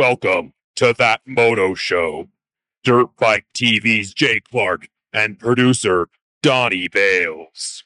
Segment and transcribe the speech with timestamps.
[0.00, 2.30] Welcome to That Moto Show.
[2.84, 6.08] Dirt Bike TV's Jay Clark and producer
[6.42, 7.84] Donnie Bales.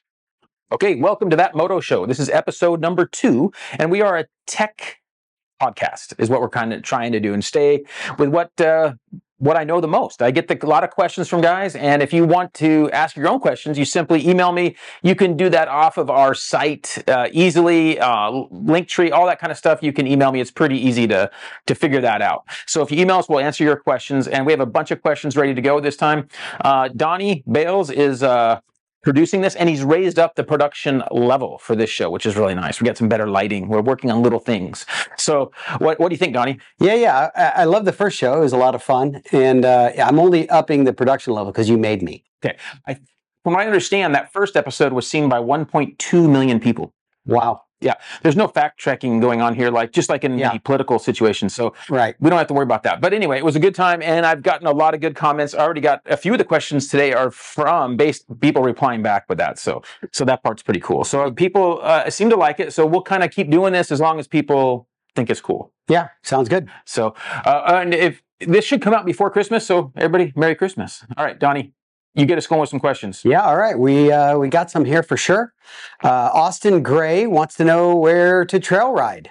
[0.70, 2.06] Okay, welcome to that Moto Show.
[2.06, 5.00] This is episode number two, and we are a tech
[5.60, 7.82] podcast, is what we're kind of trying to do, and stay
[8.16, 8.92] with what uh,
[9.38, 10.22] what I know the most.
[10.22, 13.16] I get the, a lot of questions from guys, and if you want to ask
[13.16, 14.76] your own questions, you simply email me.
[15.02, 19.50] You can do that off of our site uh, easily, uh, Linktree, all that kind
[19.50, 19.82] of stuff.
[19.82, 20.40] You can email me.
[20.40, 21.30] It's pretty easy to
[21.66, 22.44] to figure that out.
[22.66, 25.02] So if you email us, we'll answer your questions, and we have a bunch of
[25.02, 26.28] questions ready to go this time.
[26.60, 28.60] Uh, Donnie Bales is uh,
[29.04, 32.54] producing this and he's raised up the production level for this show which is really
[32.54, 34.86] nice we got some better lighting we're working on little things
[35.16, 37.30] so what, what do you think donnie Yeah, yeah.
[37.34, 38.34] I, I love the first show.
[38.34, 39.22] It was a lot of fun.
[39.32, 42.24] And uh, I'm only upping the production level because you made me.
[42.44, 42.94] Okay, I,
[43.42, 46.92] from what i understand that first episode was seen by 1.2 million people
[47.26, 47.62] Wow.
[48.22, 50.52] There's no fact checking going on here like just like in Yeah.
[50.52, 52.14] the political situation so Right.
[52.20, 54.24] we don't have to worry about that but anyway it was a good time and
[54.24, 56.88] i've gotten a lot of good comments i already got a few of the questions
[56.88, 61.04] today are from based people replying back with that so so that part's pretty cool
[61.04, 64.00] so people uh, seem to like it so we'll kind of keep doing this as
[64.00, 66.68] long as people think it's cool Yeah, sounds good.
[66.86, 71.04] So, uh, and if this should come out before Christmas, so everybody, Merry Christmas.
[71.16, 71.72] All right, Donnie,
[72.14, 73.22] you get us going with some questions.
[73.24, 73.78] Yeah, all right.
[73.78, 75.52] We uh, we got some here for sure.
[76.02, 79.30] Uh, Austin Gray wants to know where to trail ride.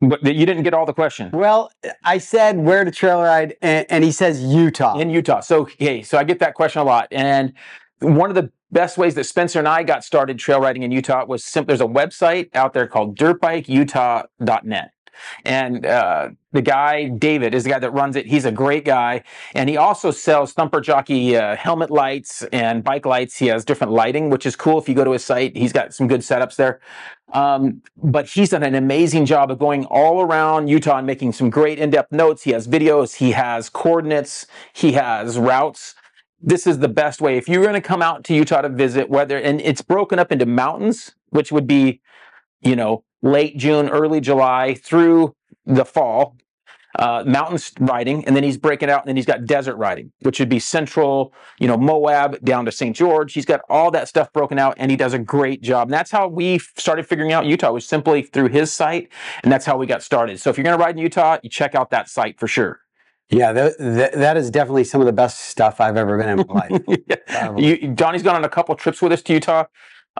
[0.00, 1.72] But you didn't get all the questions Well,
[2.04, 4.96] I said where to trail ride, and, and he says Utah.
[4.96, 5.40] in Utah.
[5.40, 7.52] So, okay, so I get that question a lot, and
[7.98, 11.24] one of the best ways that Spencer and I got started trail riding in Utah
[11.24, 11.72] was simple.
[11.76, 14.90] There's a website out there called dirtbikeutah.net.
[15.44, 18.26] And uh, the guy, David, is the guy that runs it.
[18.26, 19.22] He's a great guy.
[19.54, 23.36] And he also sells Thumper Jockey uh, helmet lights and bike lights.
[23.36, 24.78] He has different lighting, which is cool.
[24.78, 26.80] If you go to his site, he's got some good setups there.
[27.32, 31.50] Um, but he's done an amazing job of going all around Utah and making some
[31.50, 32.42] great in depth notes.
[32.42, 35.94] He has videos, he has coordinates, he has routes
[36.40, 37.36] this is the best way.
[37.36, 40.30] If you're going to come out to Utah to visit, whether, and it's broken up
[40.30, 42.00] into mountains, which would be,
[42.62, 45.34] you know, late June, early July through
[45.66, 46.36] the fall,
[46.98, 50.40] uh, mountains riding, and then he's breaking out, and then he's got desert riding, which
[50.40, 52.96] would be central, you know, Moab down to St.
[52.96, 53.34] George.
[53.34, 55.88] He's got all that stuff broken out, and he does a great job.
[55.88, 59.10] And that's how we started figuring out Utah was simply through his site,
[59.42, 60.40] and that's how we got started.
[60.40, 62.80] So if you're going to ride in Utah, you check out that site for sure.
[63.30, 66.46] yeah, th- th- that is definitely some of the best stuff I've ever been in
[66.48, 66.82] my life.
[67.28, 67.54] Yeah.
[67.56, 69.64] You, Donnie's gone on a couple trips with us to Utah,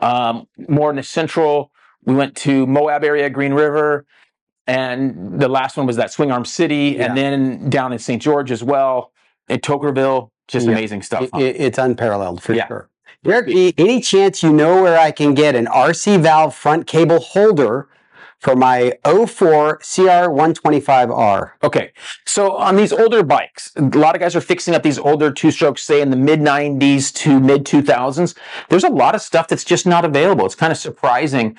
[0.03, 1.73] um, more in the central.
[2.09, 4.07] We went to Moab area, Green River,
[4.67, 7.05] and the last one was that Swing Arm City, Yeah.
[7.05, 8.21] and then down in St.
[8.21, 9.13] George as well,
[9.51, 10.31] in Toquerville.
[10.49, 10.73] Just Yeah.
[10.73, 11.25] amazing stuff.
[11.25, 11.41] It- huh?
[11.41, 12.67] it- it's unparalleled for Yeah.
[12.67, 12.89] sure.
[13.25, 17.89] Derek, any chance you know where I can get an RC valve front cable holder
[18.41, 21.51] for my 04 CR125R?
[21.63, 21.93] Okay,
[22.27, 25.51] so on these older bikes, a lot of guys are fixing up these older two
[25.51, 28.37] strokes, say in the mid 90s to mid 2000s.
[28.69, 30.47] There's a lot of stuff that's just not available.
[30.47, 31.57] It's kind of surprising,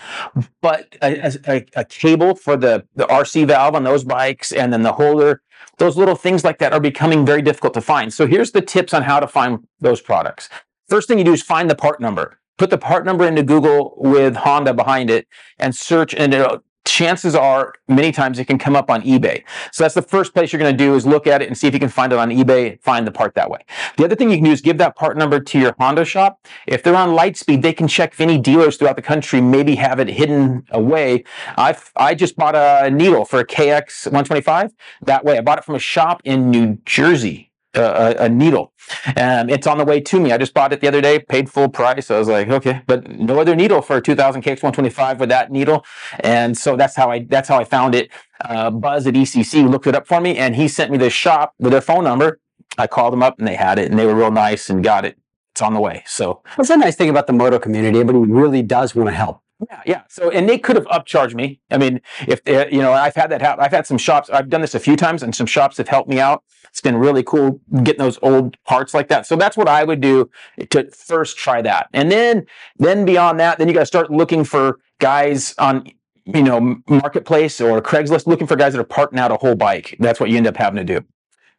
[0.62, 4.84] but a, a, a cable for the, the RC valve on those bikes and then
[4.84, 5.42] the holder,
[5.78, 8.14] those little things like that are becoming very difficult to find.
[8.14, 10.50] So here's the tips on how to find those products.
[10.88, 12.40] First thing you do is find the part number.
[12.58, 17.36] Put the part number into Google with Honda behind it and search, and it'll, chances
[17.36, 19.44] are many times it can come up on eBay.
[19.72, 21.68] So that's the first place you're going to do is look at it and see
[21.68, 23.60] if you can find it on eBay, find the part that way.
[23.98, 26.46] The other thing you can do is give that part number to your Honda shop.
[26.68, 30.00] If they're on Lightspeed, they can check if any dealers throughout the country maybe have
[30.00, 31.24] it hidden away.
[31.58, 34.72] I I just bought a needle for a KX 125
[35.04, 35.38] that way.
[35.38, 37.49] I bought it from a shop in New Jersey.
[37.76, 38.74] A, a needle,
[39.16, 40.32] and it's on the way to me.
[40.32, 42.10] I just bought it the other day, paid full price.
[42.10, 45.86] I was like, okay, but no other needle for 2000 KX 125 with that needle,
[46.22, 48.10] and so that's how I that's how I found it.
[48.44, 51.54] Uh, Buzz at ECC looked it up for me, and he sent me this shop
[51.60, 52.40] with their phone number.
[52.80, 55.06] I called them up, and they had it, and they were real nice and got
[55.06, 55.18] it.
[55.54, 56.04] It's on the way.
[56.08, 58.00] So That's a nice thing about the moto community.
[58.00, 59.42] Everybody really does want to help.
[59.68, 60.02] Yeah, yeah.
[60.08, 61.60] So and they could have upcharged me.
[61.70, 63.64] I mean, if they, you know, I've had that happen.
[63.64, 64.30] I've had some shops.
[64.30, 66.44] I've done this a few times, and some shops have helped me out.
[66.70, 69.26] It's been really cool getting those old parts like that.
[69.26, 70.30] So that's what I would do
[70.70, 72.46] to first try that, and then
[72.78, 75.90] then beyond that, then you got to start looking for guys on
[76.26, 79.98] you know marketplace or Craigslist, looking for guys that are parting out a whole bike.
[80.00, 81.06] That's what you end up having to do.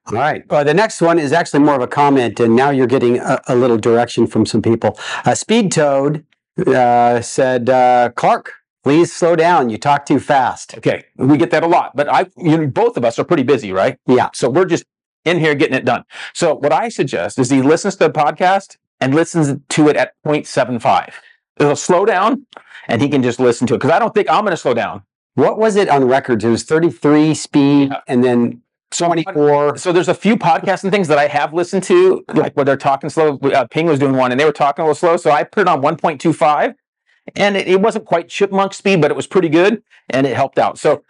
[0.06, 0.42] All right.
[0.48, 3.40] Uh, the next one is actually more of a comment, and now you're getting a,
[3.48, 4.98] a little direction from some people.
[5.26, 6.24] Uh, Speed Toad
[6.66, 8.52] uh, said, uh, Clark,
[8.82, 9.70] please slow down.
[9.70, 10.76] You talk too fast.
[10.78, 13.42] Okay, we get that a lot, but I, you know, both of us are pretty
[13.42, 13.98] busy, right?
[14.06, 14.30] Yeah.
[14.34, 14.84] So we're just
[15.24, 16.04] in here getting it done.
[16.34, 20.12] So what I suggest is he listens to the podcast and listens to it at
[20.26, 21.12] 0.75.
[21.58, 22.46] It'll slow down
[22.88, 23.78] and he can just listen to it.
[23.78, 25.02] Because I don't think I'm going to slow down.
[25.34, 26.44] What was it on records?
[26.44, 29.76] It was 33 speed and then 24.
[29.76, 32.76] So there's a few podcasts and things that I have listened to, like where they're
[32.76, 33.38] talking slow.
[33.38, 35.16] Uh, Ping was doing one, and they were talking a little slow.
[35.16, 36.74] So I put it on 1.25,
[37.36, 40.58] and it, it wasn't quite chipmunk speed, but it was pretty good, and it helped
[40.58, 40.78] out.
[40.78, 41.02] So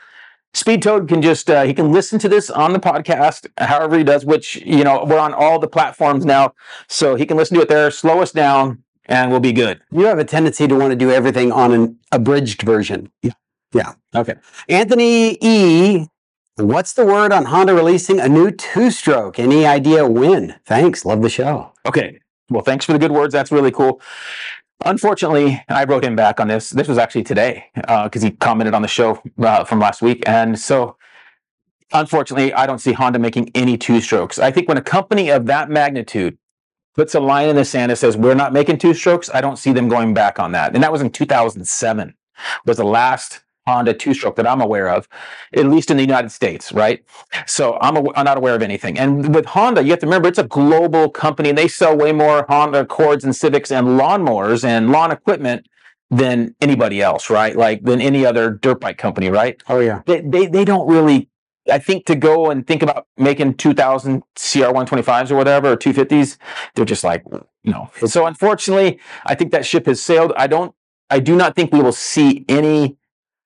[0.52, 4.04] Speed Toad can just uh, he can listen to this on the podcast, however he
[4.04, 4.24] does.
[4.24, 6.54] Which you know we're on all the platforms now,
[6.88, 7.90] so he can listen to it there.
[7.90, 9.80] Slow us down, and we'll be good.
[9.90, 13.12] You have a tendency to want to do everything on an abridged version.
[13.22, 13.32] Yeah.
[13.72, 13.92] Yeah.
[14.14, 14.34] Okay.
[14.68, 16.06] Anthony E.
[16.60, 19.38] What's the word on Honda releasing a new two stroke?
[19.38, 20.56] Any idea when?
[20.66, 21.04] Thanks.
[21.04, 21.72] Love the show.
[21.86, 22.20] Okay.
[22.50, 23.32] Well, thanks for the good words.
[23.32, 24.00] That's really cool.
[24.84, 26.70] Unfortunately, I wrote him back on this.
[26.70, 30.22] This was actually today because he commented on the show uh, from last week.
[30.26, 30.96] And so,
[31.92, 34.38] unfortunately, I don't see Honda making any two strokes.
[34.38, 36.36] I think when a company of that magnitude
[36.94, 39.56] puts a line in the sand that says, we're not making two strokes, I don't
[39.56, 40.74] see them going back on that.
[40.74, 42.14] And that was in 2007,
[42.66, 45.08] was the last Honda two stroke that I'm aware of,
[45.54, 47.04] at least in the United States, right?
[47.46, 48.98] So I'm, aw- I'm not aware of anything.
[48.98, 51.52] And with Honda, you have to remember it's a global company.
[51.52, 55.66] They sell way more Honda Accords and Civics and lawnmowers and lawn equipment
[56.10, 57.54] than anybody else, right?
[57.56, 59.62] Like than any other dirt bike company, right?
[59.68, 60.02] Oh, yeah.
[60.06, 61.28] They they, they don't really.
[61.70, 66.36] I think to go and think about making 2000 CR 125s or whatever or 250s,
[66.74, 67.22] they're just like
[67.62, 67.90] no.
[68.06, 70.32] So unfortunately, I think that ship has sailed.
[70.36, 70.74] I don't.
[71.10, 72.96] I do not think we will see any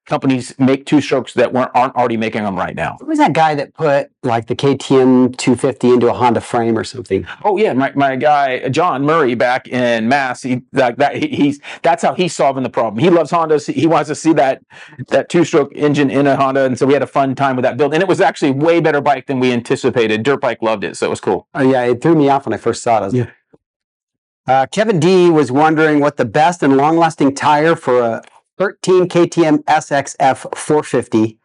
[0.07, 2.97] companies make two strokes that weren't aren't already making them right now.
[3.01, 6.85] Who was that guy that put like the KTM 250 into a Honda frame or
[6.85, 7.27] something?
[7.43, 10.43] Oh yeah, my, my guy John Murray back in Mass.
[10.43, 11.17] He like that.
[11.17, 13.03] He, he's that's how he's solving the problem.
[13.03, 13.73] He loves Hondas.
[13.73, 14.63] He wants to see that
[15.09, 17.65] that two stroke engine in a Honda, and so we had a fun time with
[17.65, 17.95] that build.
[17.95, 20.23] And it was actually way better bike than we anticipated.
[20.23, 21.47] Dirt bike loved it, so it was cool.
[21.55, 21.85] Oh, yeah.
[21.85, 23.13] It threw me off when I first saw it.
[23.13, 23.31] Yeah.
[24.47, 28.23] Uh, Kevin D was wondering what the best and long lasting tire for a
[28.59, 31.39] 13 KTM SXF 450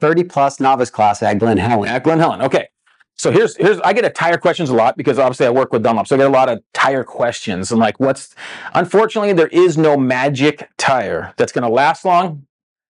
[0.00, 1.88] 30 plus novice class at Glen Helen.
[1.88, 2.42] At Glen Helen.
[2.42, 2.68] Okay.
[3.16, 5.82] So here's here's I get a tire questions a lot because obviously I work with
[5.82, 8.34] Dunlop, so I get a lot of tire questions and like what's
[8.72, 12.46] unfortunately there is no magic tire that's going to last long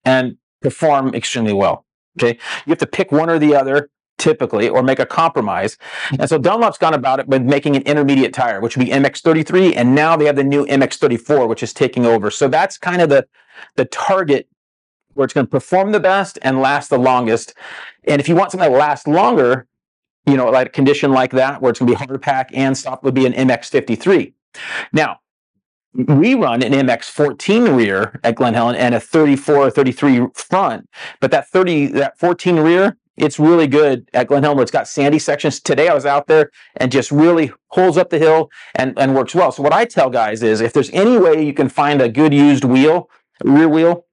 [0.05, 1.87] and perform extremely well.
[2.19, 5.79] Okay, you have to pick one or the other typically or make a compromise.
[6.19, 9.75] And so Dunlop's gone about it with making an intermediate tire, which would be MX33,
[9.76, 12.31] and now they have the new MX34, which is taking over.
[12.31, 13.26] So that's kind of the
[13.76, 14.49] the target
[15.15, 17.55] where it's going to perform the best and last the longest.
[18.05, 19.67] And if you want something that lasts longer,
[20.26, 22.76] you know, like a condition like that, where it's going to be hard pack and
[22.79, 24.32] stop, would be an MX53.
[24.93, 25.19] Now,
[25.94, 30.88] we run an MX14 rear at Glen Helen and a 34 or 33 front,
[31.21, 34.59] but that 30, that 14 rear, it's really good at Glen Helen.
[34.61, 35.61] It's got sandy sections.
[35.61, 39.35] Today I was out there and just really holds up the hill and, and works
[39.35, 39.53] well.
[39.53, 42.32] So what I tell guys is if there's any way you can find a good
[42.32, 43.11] used wheel,
[43.44, 44.05] rear wheel,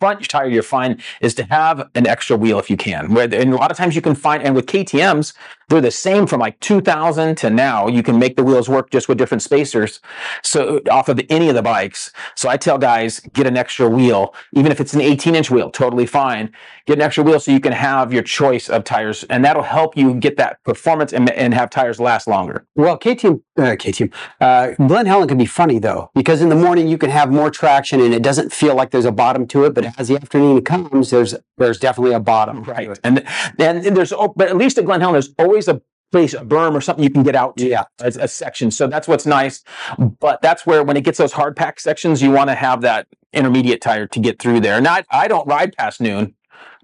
[0.00, 3.16] front tire you're fine is to have an extra wheel if you can.
[3.16, 5.32] And a lot of times you can find, and with KTM's,
[5.68, 7.88] they're the same from like 2000 to now.
[7.88, 10.00] You can make the wheels work just with different spacers.
[10.42, 12.12] So off of any of the bikes.
[12.36, 15.70] So I tell guys get an extra wheel, even if it's an 18 inch wheel,
[15.70, 16.52] totally fine.
[16.86, 19.96] Get an extra wheel so you can have your choice of tires, and that'll help
[19.96, 22.64] you get that performance and, and have tires last longer.
[22.76, 26.86] Well, KTM, uh, KTM, uh, Glen Helen can be funny though, because in the morning
[26.86, 29.74] you can have more traction and it doesn't feel like there's a bottom to it.
[29.74, 32.64] But as the afternoon comes, there's there's definitely a bottom.
[32.64, 32.98] to Right.
[33.04, 33.24] And
[33.58, 35.80] and there's oh, but at least at Glen Helen, there's always a
[36.12, 37.66] place, a berm or something you can get out to.
[37.66, 37.84] Yeah.
[38.00, 38.70] a, a section.
[38.70, 39.62] So that's what's nice.
[39.98, 43.06] But that's where when it gets those hard pack sections, you want to have that
[43.32, 44.80] intermediate tire to get through there.
[44.80, 46.34] Not I don't ride past noon,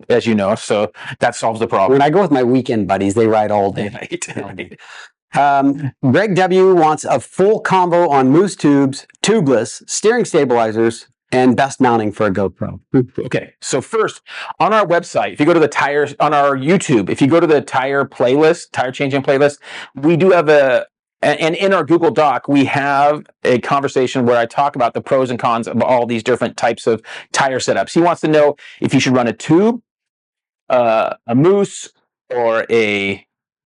[0.08, 1.92] as you know, so that solves the problem.
[1.92, 3.88] When I go with my weekend buddies, they ride all day.
[3.88, 4.36] Right.
[4.36, 4.78] right.
[5.34, 11.80] Um, Greg W wants a full combo on mousse tubes, tubeless, steering stabilizers, and best
[11.80, 12.78] mounting for a GoPro.
[13.18, 14.20] Okay, so first
[14.60, 17.40] on our website, if you go to the tires on our YouTube, if you go
[17.40, 19.58] to the tire playlist, tire changing playlist,
[19.94, 20.86] we do have a
[21.22, 25.30] and in our Google Doc, we have a conversation where I talk about the pros
[25.30, 27.94] and cons of all these different types of tire setups.
[27.94, 29.80] He wants to know if you should run a tube,
[30.68, 31.90] uh, a mousse,
[32.28, 33.24] or a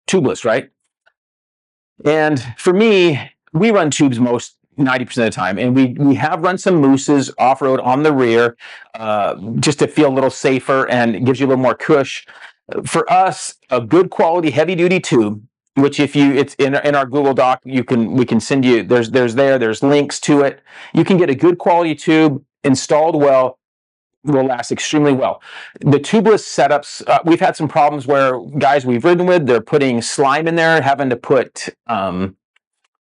[0.08, 0.70] tubeless, right?
[2.04, 5.58] And for me, we run tubes most 90% of the time.
[5.58, 8.56] And we we have run some mousses off-road on the rear
[8.94, 12.26] uh, just to feel a little safer and gives you a little more cush.
[12.86, 15.42] For us, a good quality heavy duty tube,
[15.74, 18.82] which if you it's in in our Google Doc, you can we can send you
[18.82, 20.62] there's there's there, there's links to it.
[20.92, 23.58] You can get a good quality tube installed well
[24.24, 25.42] will last extremely well.
[25.80, 30.00] The tubeless setups, uh, we've had some problems where guys we've ridden with, they're putting
[30.00, 32.34] slime in there, having to put um,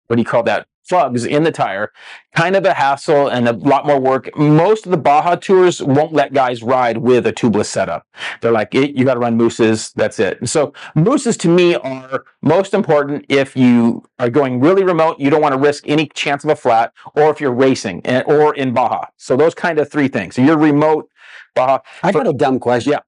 [0.09, 0.67] what do you call that?
[0.89, 1.93] Plugs in the tire.
[2.35, 4.35] Kind of a hassle and a lot more work.
[4.37, 8.07] Most of the Baja tours won't let guys ride with a tubeless setup.
[8.41, 9.93] They're like, "Eh, you got to run mousses.
[9.97, 10.49] That's it.
[10.49, 15.19] So mousses to me are most important if you are going really remote.
[15.21, 18.25] You don't want to risk any chance of a flat, or if you're racing and,
[18.27, 19.07] or in Baja.
[19.17, 20.37] So those kind of three things.
[20.37, 21.09] So you're remote,
[21.55, 21.81] Baja.
[22.03, 22.93] I got a dumb question.
[22.93, 23.01] Yeah.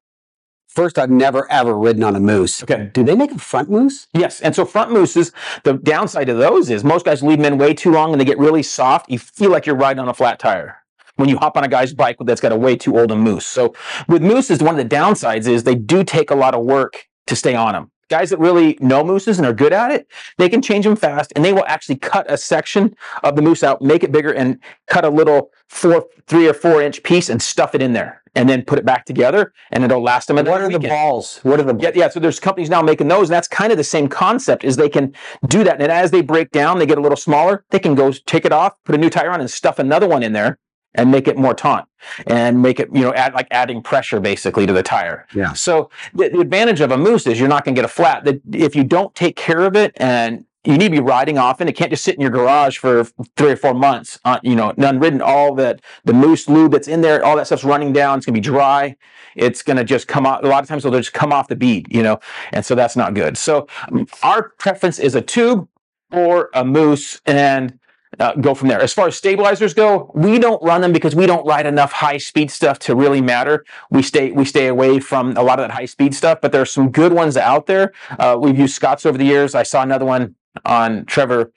[0.71, 2.63] First, I've never ever ridden on a mousse.
[2.63, 2.91] Okay.
[2.95, 4.07] Do they make a front mousse?
[4.15, 5.33] Yes, and so front mousses,
[5.65, 8.25] the downside of those is most guys leave them in way too long and they
[8.25, 9.11] get really soft.
[9.11, 10.77] You feel like you're riding on a flat tire
[11.17, 13.47] when you hop on a guy's bike that's got a way too old a mousse.
[13.47, 13.75] So
[14.07, 17.35] with mousses, one of the downsides is they do take a lot of work to
[17.35, 17.91] stay on them.
[18.09, 20.07] Guys that really know mousses and are good at it,
[20.39, 23.65] they can change them fast and they will actually cut a section of the mousse
[23.65, 27.43] out, make it bigger, and cut a little four, three or four inch piece and
[27.43, 30.37] stuff it in there and then put it back together and it'll last them.
[30.37, 31.41] What are the balls?
[31.43, 32.09] What are the Yeah, yeah.
[32.09, 34.65] So there's companies now making those, and that's kind of the same concept.
[34.65, 35.15] Is they can
[35.47, 37.65] do that, and as they break down, they get a little smaller.
[37.71, 40.23] They can go take it off, put a new tire on, and stuff another one
[40.23, 40.59] in there,
[40.95, 41.89] and make it more taut,
[42.27, 45.27] and make it you know add like adding pressure basically to the tire.
[45.35, 45.53] Yeah.
[45.53, 48.25] So the, the advantage of a mousse is you're not going to get a flat.
[48.25, 51.69] That if you don't take care of it and you need to be riding often.
[51.69, 53.05] It can't just sit in your garage for
[53.37, 54.19] three or four months.
[54.25, 55.23] Uh, you know, unridden.
[55.23, 58.19] All that the mousse lube that's in there, all that stuff's running down.
[58.19, 58.97] It's gonna be dry.
[59.37, 60.45] It's gonna just come out.
[60.45, 61.87] A lot of times they'll just come off the bead.
[61.91, 62.21] You know,
[62.53, 63.39] and so that's not good.
[63.39, 65.67] So um, our preference is a tube
[66.13, 67.79] or a mousse, and
[68.19, 68.81] uh, go from there.
[68.81, 72.19] As far as stabilizers go, we don't run them because we don't ride enough high
[72.19, 73.65] speed stuff to really matter.
[73.91, 76.61] We stay we stay away from a lot of that high speed stuff, but there
[76.61, 77.93] are some good ones out there.
[78.19, 79.55] Uh, we've used Scott's over the years.
[79.55, 81.53] I saw another one on Trevor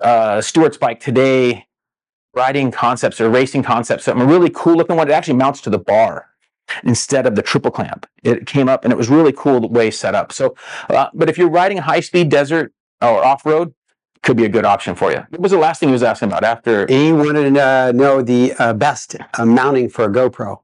[0.00, 1.66] uh, Stewart's bike today,
[2.34, 4.04] riding concepts or racing concepts.
[4.04, 5.08] Something really cool looking one.
[5.08, 6.28] It actually mounts to the bar
[6.84, 8.06] instead of the triple clamp.
[8.22, 10.32] It came up and it was really cool the way set up.
[10.32, 10.54] So,
[10.88, 12.72] uh, but if you're riding high speed desert
[13.02, 13.74] or off road,
[14.22, 15.24] could be a good option for you.
[15.30, 16.86] What was the last thing he was asking about after?
[16.86, 20.60] He wanted to uh, know the uh, best uh, mounting for a GoPro.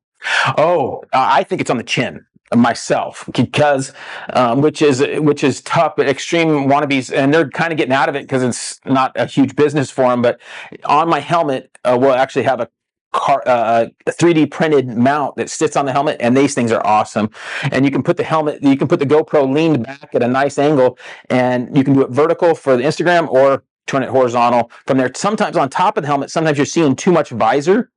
[0.58, 3.92] Oh, I think it's on the chin myself because
[4.34, 8.08] um, which is which is tough but extreme wannabes and they're kind of getting out
[8.08, 10.40] of it because it's not a huge business for them but
[10.84, 12.68] on my helmet uh, we'll actually have a
[13.16, 16.86] car, uh, a 3D printed mount that sits on the helmet, and these things are
[16.86, 17.30] awesome.
[17.72, 20.28] And you can put the helmet, you can put the GoPro leaned back at a
[20.28, 20.98] nice angle,
[21.30, 25.10] and you can do it vertical for the Instagram or turn it horizontal from there.
[25.14, 27.90] Sometimes on top of the helmet, sometimes you're seeing too much visor.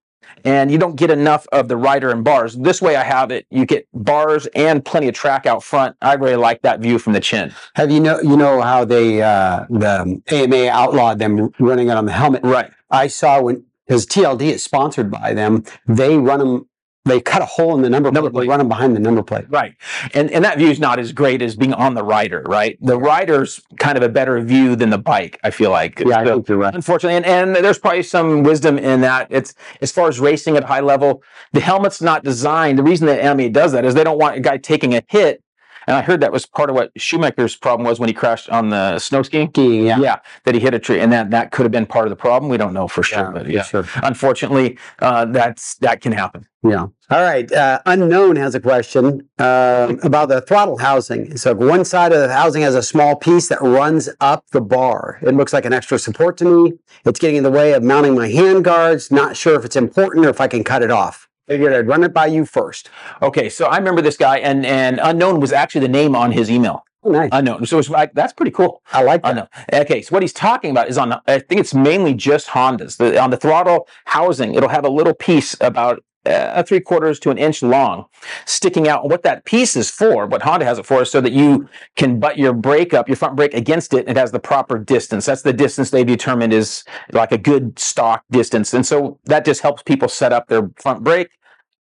[0.45, 2.55] And you don't get enough of the rider and bars.
[2.55, 3.45] This way, I have it.
[3.50, 5.95] You get bars and plenty of track out front.
[6.01, 7.53] I really like that view from the chin.
[7.75, 12.05] Have you know you know how they uh, the AMA outlawed them running it on
[12.05, 12.41] the helmet?
[12.43, 12.71] Right.
[12.89, 16.68] I saw when because TLD is sponsored by them, they run them.
[17.05, 18.15] They cut a hole in the number plate.
[18.15, 18.49] Number They plate.
[18.49, 19.45] run them behind the number plate.
[19.49, 19.73] Right.
[20.13, 22.77] And and that view is not as great as being on the rider, right?
[22.81, 25.99] The rider's kind of a better view than the bike, I feel like.
[25.99, 26.75] Yeah, I So, think you're right.
[26.75, 29.27] Unfortunately, and, and there's probably some wisdom in that.
[29.29, 32.77] It's as far as racing at high level, the helmet's not designed.
[32.77, 35.41] The reason that AMA does that is they don't want a guy taking a hit.
[35.89, 38.69] And I heard that was part of what Schumacher's problem was when he crashed on
[38.69, 39.50] the snow skiing.
[39.50, 39.98] Skiing, yeah.
[40.00, 42.15] yeah, that he hit a tree, and that that could have been part of the
[42.15, 42.48] problem.
[42.51, 43.86] We don't know for sure, but yeah, sure.
[44.03, 46.46] unfortunately, uh, that's that can happen.
[46.62, 46.88] Yeah.
[47.10, 47.51] All right.
[47.51, 51.38] Uh, Unknown has a question uh, about the throttle housing.
[51.38, 55.19] So one side of the housing has a small piece that runs up the bar.
[55.22, 56.74] It looks like an extra support to me.
[57.05, 59.10] It's getting in the way of mounting my hand guards.
[59.10, 61.28] Not sure if it's important or if I can cut it off.
[61.49, 62.89] Figured I'd run it by you first.
[63.23, 66.49] Okay, so I remember this guy, and and unknown was actually the name on his
[66.51, 66.85] email.
[67.03, 67.29] Oh, nice.
[67.31, 68.83] Unknown, so it's like that's pretty cool.
[68.93, 69.29] I like that.
[69.31, 69.47] Unknown.
[69.73, 71.09] Okay, so what he's talking about is on.
[71.09, 72.97] the- I think it's mainly just Hondas.
[72.97, 77.31] The, on the throttle housing, it'll have a little piece about uh, three quarters to
[77.31, 78.05] an inch long,
[78.45, 79.09] sticking out.
[79.09, 82.19] What that piece is for, what Honda has it for, is so that you can
[82.19, 84.05] butt your brake up, your front brake against it.
[84.05, 85.25] and It has the proper distance.
[85.25, 89.61] That's the distance they've determined is like a good stock distance, and so that just
[89.61, 91.29] helps people set up their front brake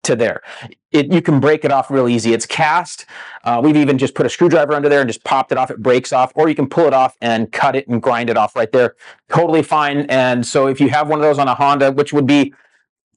[0.08, 0.42] to there.
[0.90, 2.32] It, you can break it off real easy.
[2.32, 3.06] It's cast.
[3.44, 5.70] Uh, we've even just put a screwdriver under there and just popped it off.
[5.70, 8.36] It breaks off, or you can pull it off and cut it and grind it
[8.36, 8.96] off right there.
[9.28, 10.00] Totally fine.
[10.08, 12.52] And so if you have one of those on a Honda, which would be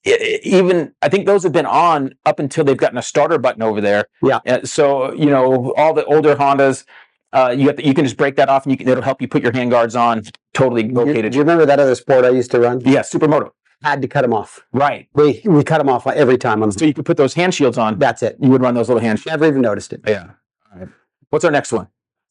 [0.04, 3.82] even, I think those have been on up until they've gotten a starter button over
[3.82, 4.06] there.
[4.22, 4.40] Yeah.
[4.48, 6.86] Uh, so you know all the older Hondas.
[7.34, 9.22] Uh, you have to, you can just break that off and you can, it'll help
[9.22, 10.22] you put your hand guards on
[10.54, 11.32] totally located.
[11.32, 12.82] do you remember that other sport I used to run?
[12.82, 13.52] yeah, supermoto.
[13.84, 14.62] Had to cut them off.
[14.72, 15.08] Right.
[15.14, 16.62] We we cut them off every time.
[16.62, 17.98] On So you could put those hand shields on.
[17.98, 18.38] that's it.
[18.40, 19.34] You would run those little hand shields.
[19.34, 20.02] Never even noticed it.
[20.08, 20.32] Yeah.
[20.74, 20.90] All right.
[21.30, 21.88] What's our next one?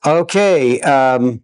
[0.07, 0.81] Okay.
[0.81, 1.43] Um,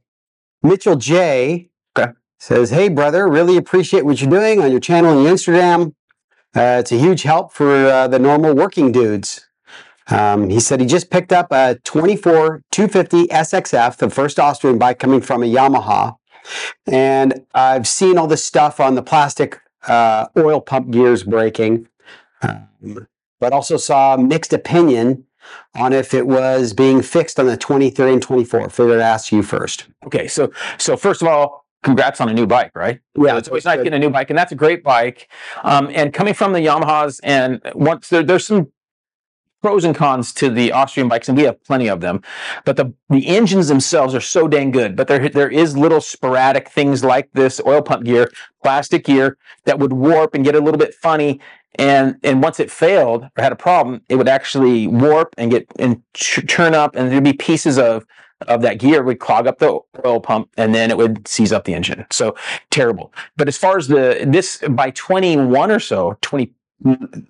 [0.63, 1.71] Mitchell J.
[1.99, 2.13] Okay.
[2.39, 5.95] says, Hey, brother, really appreciate what you're doing on your channel and your Instagram.
[6.55, 9.49] Uh, it's a huge help for uh, the normal working dudes.
[10.09, 14.99] Um, he said he just picked up a 24 250 SXF, the first Austrian bike
[15.01, 16.15] coming from a Yamaha.
[16.87, 21.89] And I've seen all this stuff on the plastic uh, oil pump gears breaking,
[22.43, 23.07] um,
[23.41, 25.25] but also saw mixed opinion
[25.75, 28.71] on if it was being fixed on the 23 and 24.
[28.71, 29.87] Figured I'd ask you first.
[30.05, 33.01] Okay, so so first of all, congrats on a new bike, right?
[33.17, 35.31] Yeah, it's always nice getting a new bike, and that's a great bike.
[35.63, 38.73] Um, and coming from the Yamahas, and once there, there's some
[39.67, 42.23] pros and cons to the Austrian bikes, and we have plenty of them.
[42.65, 44.95] But the the engines themselves are so dang good.
[44.95, 48.31] But there there is little sporadic things like this oil pump gear,
[48.63, 51.41] plastic gear that would warp and get a little bit funny.
[51.81, 55.67] And and once it failed or had a problem, it would actually warp and get
[55.81, 58.07] and churn up, and there'd be pieces of
[58.43, 61.65] of that gear would clog up the oil pump and then it would seize up
[61.65, 62.05] the engine.
[62.13, 62.37] So
[62.71, 63.13] terrible.
[63.37, 66.53] But as far as the this by 21 or so, 20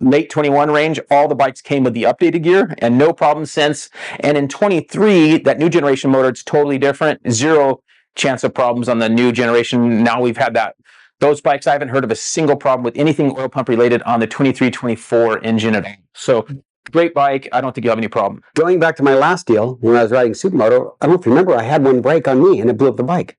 [0.00, 3.88] late 21 range, all the bikes came with the updated gear and no problem since.
[4.20, 7.30] And in 23, that new generation motor, it's totally different.
[7.30, 7.82] Zero
[8.14, 10.02] chance of problems on the new generation.
[10.02, 10.76] Now we've had that.
[11.20, 14.20] Those bikes, I haven't heard of a single problem with anything oil pump related on
[14.20, 15.92] the 23, 24 engine at all.
[16.14, 16.46] So
[16.90, 17.48] great bike.
[17.52, 18.42] I don't think you'll have any problem.
[18.54, 21.62] Going back to my last deal when I was riding Supermoto, I don't remember I
[21.62, 23.38] had one break on me and it blew up the bike.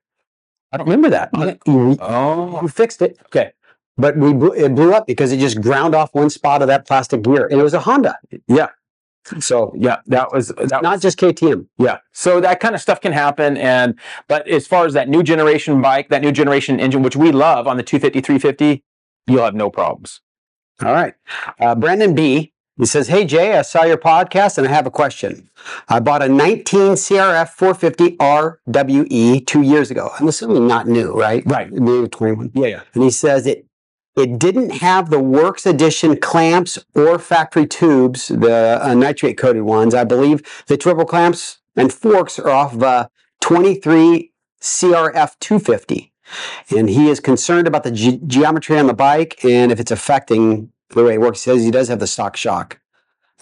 [0.72, 1.30] I don't remember that.
[1.68, 3.52] Oh, you fixed it, okay.
[3.98, 6.88] But we blew, it blew up because it just ground off one spot of that
[6.88, 8.18] plastic gear, and it was a Honda.
[8.48, 8.70] Yeah.
[9.40, 11.68] So Yeah, that was that not just KTM.
[11.78, 11.98] Yeah.
[12.14, 13.58] So that kind of stuff can happen.
[13.58, 17.32] And, but as far as that new generation bike, that new generation engine, which we
[17.32, 18.84] love on the 250, 350,
[19.28, 20.22] you'll have no problems.
[20.84, 21.16] All right.
[21.60, 22.54] Uh, Brandon B.
[22.78, 25.50] He says, Hey Jay, I saw your podcast and I have a question.
[25.90, 30.12] I bought a 19 CRF 450 RWE two years ago.
[30.20, 31.42] I'm assuming not new, right?
[31.48, 31.72] Right.
[31.72, 32.52] Maybe 21.
[32.54, 32.82] Yeah, yeah.
[32.94, 33.67] And he says it
[34.18, 39.94] it didn't have the Works Edition clamps or factory tubes, the uh, nitride coated ones.
[39.94, 43.10] I believe the triple clamps and forks are off a
[43.42, 44.32] 23
[44.62, 46.12] CRF 250.
[46.76, 50.72] And he is concerned about the ge- geometry on the bike and if it's affecting
[50.90, 51.44] the way it works.
[51.44, 52.80] He says he does have the stock shock.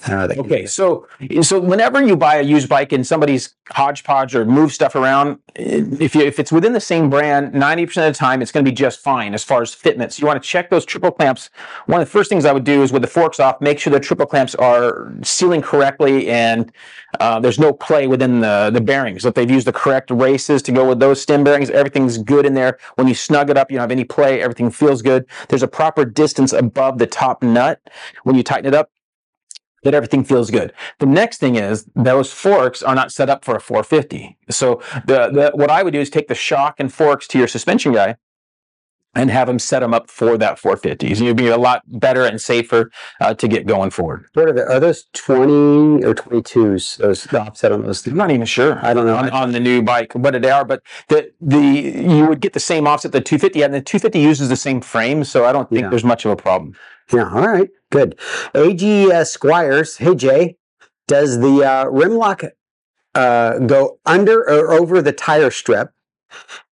[0.08, 1.08] Uh, that- Okay, so
[1.42, 6.13] so whenever you buy a used bike and somebody's hodgepodge or move stuff around, if
[6.13, 8.69] you if it's within the same brand, ninety percent of the time it's going to
[8.69, 10.19] be just fine as far as fitments.
[10.19, 11.50] You want to check those triple clamps.
[11.86, 13.91] One of the first things I would do is with the forks off, make sure
[13.91, 16.72] the triple clamps are sealing correctly and
[17.22, 19.26] uh, there's no play within the the bearings.
[19.26, 22.54] If they've used the correct races to go with those stem bearings, everything's good in
[22.54, 22.78] there.
[22.96, 24.41] When you snug it up, you don't have any play.
[24.41, 25.26] Everything feels good.
[25.48, 27.80] There's a proper distance above the top nut
[28.24, 28.89] when you tighten it up
[29.86, 30.74] that everything feels good.
[31.00, 34.38] The next thing is those forks are not set up for a 450.
[34.50, 37.48] So the, the what I would do is take the shock and forks to your
[37.48, 38.17] suspension guy
[39.17, 41.15] and have them set them up for that 450.
[41.15, 44.26] So you'd be a lot better and safer uh, to get going forward.
[44.34, 46.98] What are, the, are those 20 or 22s?
[46.98, 48.06] Those the offset on those?
[48.08, 48.84] I'm not even sure.
[48.84, 49.15] I don't know.
[49.15, 52.60] on, on the new bike what they are, but the the you would get the
[52.60, 55.84] same offset the 250 and the 250 uses the same frame, so I don't think
[55.84, 55.89] Yeah.
[55.89, 56.76] there's much of a problem.
[57.13, 58.19] Yeah, all right, good.
[58.53, 60.58] AG uh, Squires, hey Jay,
[61.08, 62.43] does the uh, rim lock
[63.13, 65.91] uh, go under or over the tire strip?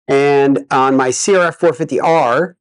[0.08, 2.54] And on my CRF 450R,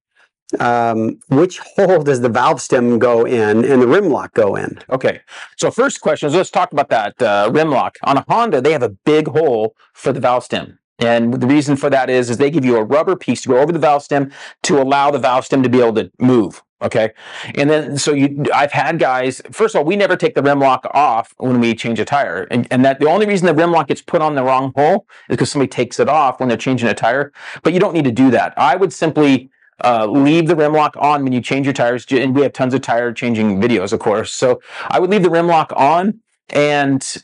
[0.60, 4.80] um, which hole does the valve stem go in and the rim lock go in?
[4.90, 5.22] Okay,
[5.58, 7.98] so first question is let's talk about that uh, rim lock.
[8.04, 10.78] On a Honda, they have a big hole for the valve stem.
[11.00, 13.58] And the reason for that is, is they give you a rubber piece to go
[13.58, 14.32] over the valve stem
[14.64, 16.62] to allow the valve stem to be able to move.
[16.82, 17.12] Okay,
[17.56, 19.42] and then so you, I've had guys.
[19.52, 22.48] First of all, we never take the rim lock off when we change a tire,
[22.50, 25.06] and, and that the only reason the rim lock gets put on the wrong hole
[25.30, 27.32] is because somebody takes it off when they're changing a tire.
[27.62, 28.54] But you don't need to do that.
[28.58, 29.52] I would simply
[29.84, 32.06] uh, leave the rim lock on when you change your tires.
[32.12, 34.34] And we have tons of tire changing videos, of course.
[34.34, 37.24] So I would leave the rim lock on and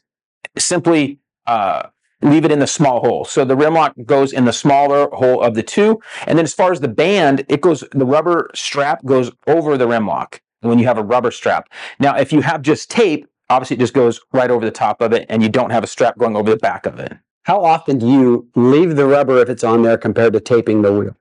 [0.57, 1.87] simply uh,
[2.21, 3.25] leave it in the small hole.
[3.25, 5.99] So the rim lock goes in the smaller hole of the two.
[6.25, 9.87] And then as far as the band, it goes, the rubber strap goes over the
[9.87, 11.69] rim lock when you have a rubber strap.
[11.99, 15.13] Now, if you have just tape, obviously it just goes right over the top of
[15.13, 17.17] it and you don't have a strap going over the back of it.
[17.43, 20.91] How often do you leave the rubber if it's on there compared to taping the
[20.91, 21.15] wheel?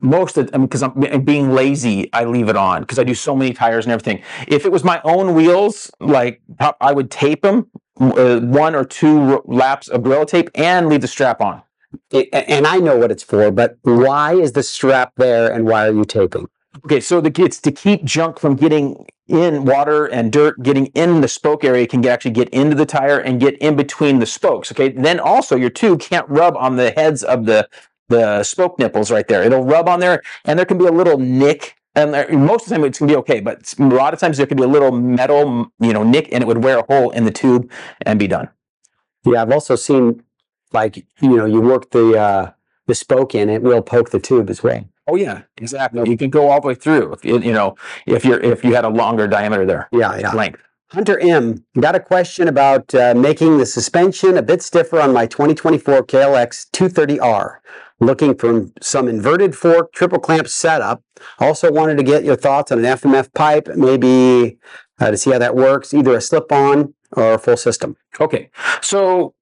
[0.00, 3.14] Most of I mean, because I'm being lazy, I leave it on because I do
[3.14, 4.22] so many tires and everything.
[4.48, 6.42] If it was my own wheels, like
[6.80, 7.70] I would tape them
[8.00, 11.62] uh, one or two laps of Gorilla tape and leave the strap on.
[12.10, 15.88] It, and I know what it's for, but why is the strap there and why
[15.88, 16.48] are you taping?
[16.84, 21.20] Okay, so the it's to keep junk from getting in water and dirt getting in
[21.20, 24.26] the spoke area can get, actually get into the tire and get in between the
[24.26, 24.72] spokes.
[24.72, 27.68] Okay, then also your tube can't rub on the heads of the
[28.12, 29.42] the spoke nipples right there.
[29.42, 31.74] It'll rub on there, and there can be a little nick.
[31.94, 34.36] And there, most of the time it's gonna be okay, but a lot of times
[34.38, 37.10] there could be a little metal, you know, nick, and it would wear a hole
[37.10, 37.70] in the tube
[38.06, 38.48] and be done.
[39.24, 40.22] Yeah, I've also seen
[40.72, 42.50] like you know you work the uh,
[42.86, 44.84] the spoke in, it will poke the tube as well.
[45.06, 46.08] Oh yeah, exactly.
[46.08, 47.12] You can go all the way through.
[47.12, 50.32] If you, you know, if you're if you had a longer diameter there, Yeah, yeah.
[50.32, 50.60] length.
[50.92, 55.26] Hunter M got a question about uh, making the suspension a bit stiffer on my
[55.26, 57.56] 2024 KLX 230R.
[58.02, 61.02] Looking for some inverted fork triple clamp setup.
[61.38, 64.58] Also wanted to get your thoughts on an FMF pipe, maybe
[64.98, 67.96] uh, to see how that works, either a slip-on or a full system.
[68.20, 69.34] Okay, so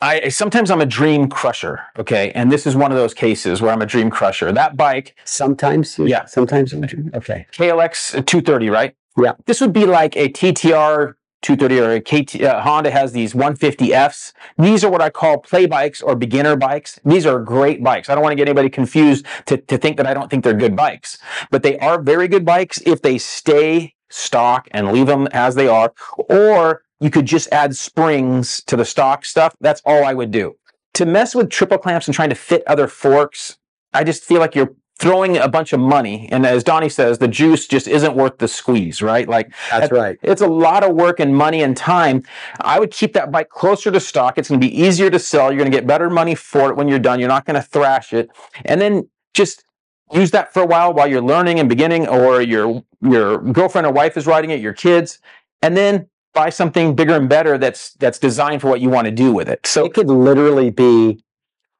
[0.00, 1.80] I sometimes I'm a dream crusher.
[1.98, 4.50] Okay, and this is one of those cases where I'm a dream crusher.
[4.52, 6.24] That bike, Sometimes, Yeah.
[6.24, 7.46] Sometimes, okay.
[7.52, 8.96] KLX 230, right?
[9.18, 9.32] Yeah.
[9.44, 11.14] This would be like a TTR
[11.46, 12.42] 230 or a KT.
[12.42, 14.32] Uh, Honda has these 150Fs.
[14.58, 16.98] These are what I call play bikes or beginner bikes.
[17.04, 18.08] These are great bikes.
[18.08, 20.54] I don't want to get anybody confused to, to think that I don't think they're
[20.54, 21.18] good bikes,
[21.52, 25.68] but they are very good bikes if they stay stock and leave them as they
[25.68, 29.54] are, or you could just add springs to the stock stuff.
[29.60, 30.56] That's all I would do.
[30.94, 33.56] To mess with triple clamps and trying to fit other forks,
[33.92, 36.28] I just feel like you're throwing a bunch of money.
[36.32, 39.28] And as Donnie says, the juice just isn't worth the squeeze, right?
[39.28, 40.18] Like That's right.
[40.22, 42.22] it's a lot of work and money and time.
[42.60, 44.38] I would keep that bike closer to stock.
[44.38, 45.50] It's going to be easier to sell.
[45.52, 47.20] You're going to get better money for it when you're done.
[47.20, 48.30] You're not going to thrash it.
[48.64, 49.64] And then just
[50.12, 53.92] use that for a while while you're learning and beginning or your your girlfriend or
[53.92, 55.18] wife is riding it, your kids,
[55.62, 59.10] and then buy something bigger and better that's that's designed for what you want to
[59.10, 59.66] do with it.
[59.66, 61.22] So It could literally be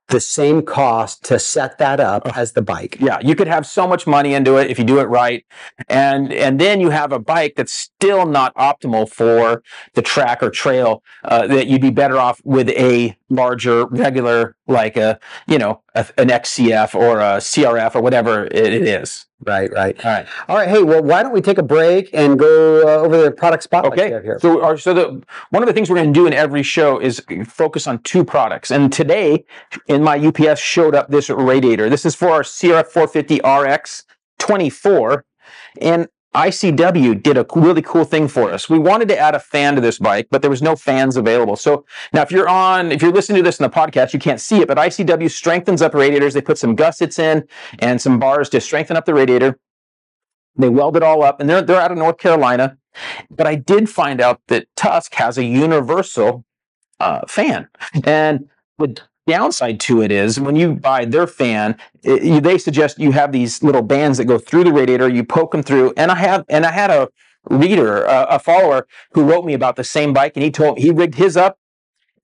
[0.08, 2.96] the same cost to set that up as the bike.
[3.00, 5.44] Yeah, you could have so much money into it if you do it right,
[5.88, 9.62] and and then you have a bike that's still not optimal for
[9.94, 11.02] the track or trail.
[11.24, 16.06] Uh, that you'd be better off with a larger, regular, like a you know a,
[16.18, 19.26] an XCF or a CRF or whatever it, it is.
[19.44, 19.94] Right, right.
[20.02, 20.26] All right.
[20.48, 20.68] All right.
[20.68, 23.98] Hey, well, why don't we take a break and go uh, over the product spotlight
[23.98, 24.08] Okay.
[24.08, 24.38] here?
[24.40, 26.98] So, our, so the one of the things we're going to do in every show
[26.98, 28.70] is focus on two products.
[28.70, 29.44] And today,
[29.88, 31.90] in my UPS, showed up this radiator.
[31.90, 34.04] This is for our CRF 450 RX
[34.38, 35.24] 24,
[35.82, 38.68] and ICW did a really cool thing for us.
[38.68, 41.56] We wanted to add a fan to this bike, but there was no fans available.
[41.56, 44.40] So now, if you're on, if you're listening to this in the podcast, you can't
[44.40, 46.34] see it, but ICW strengthens up radiators.
[46.34, 49.58] They put some gussets in and some bars to strengthen up the radiator.
[50.56, 52.76] They weld it all up, and they're they're out of North Carolina.
[53.30, 56.44] But I did find out that Tusk has a universal
[57.00, 57.68] uh, fan,
[58.04, 62.98] and the downside to it is when you buy their fan, it, you, they suggest
[62.98, 65.08] you have these little bands that go through the radiator.
[65.08, 67.08] You poke them through, and I have, and I had a
[67.48, 70.90] reader, uh, a follower, who wrote me about the same bike, and he told he
[70.90, 71.58] rigged his up,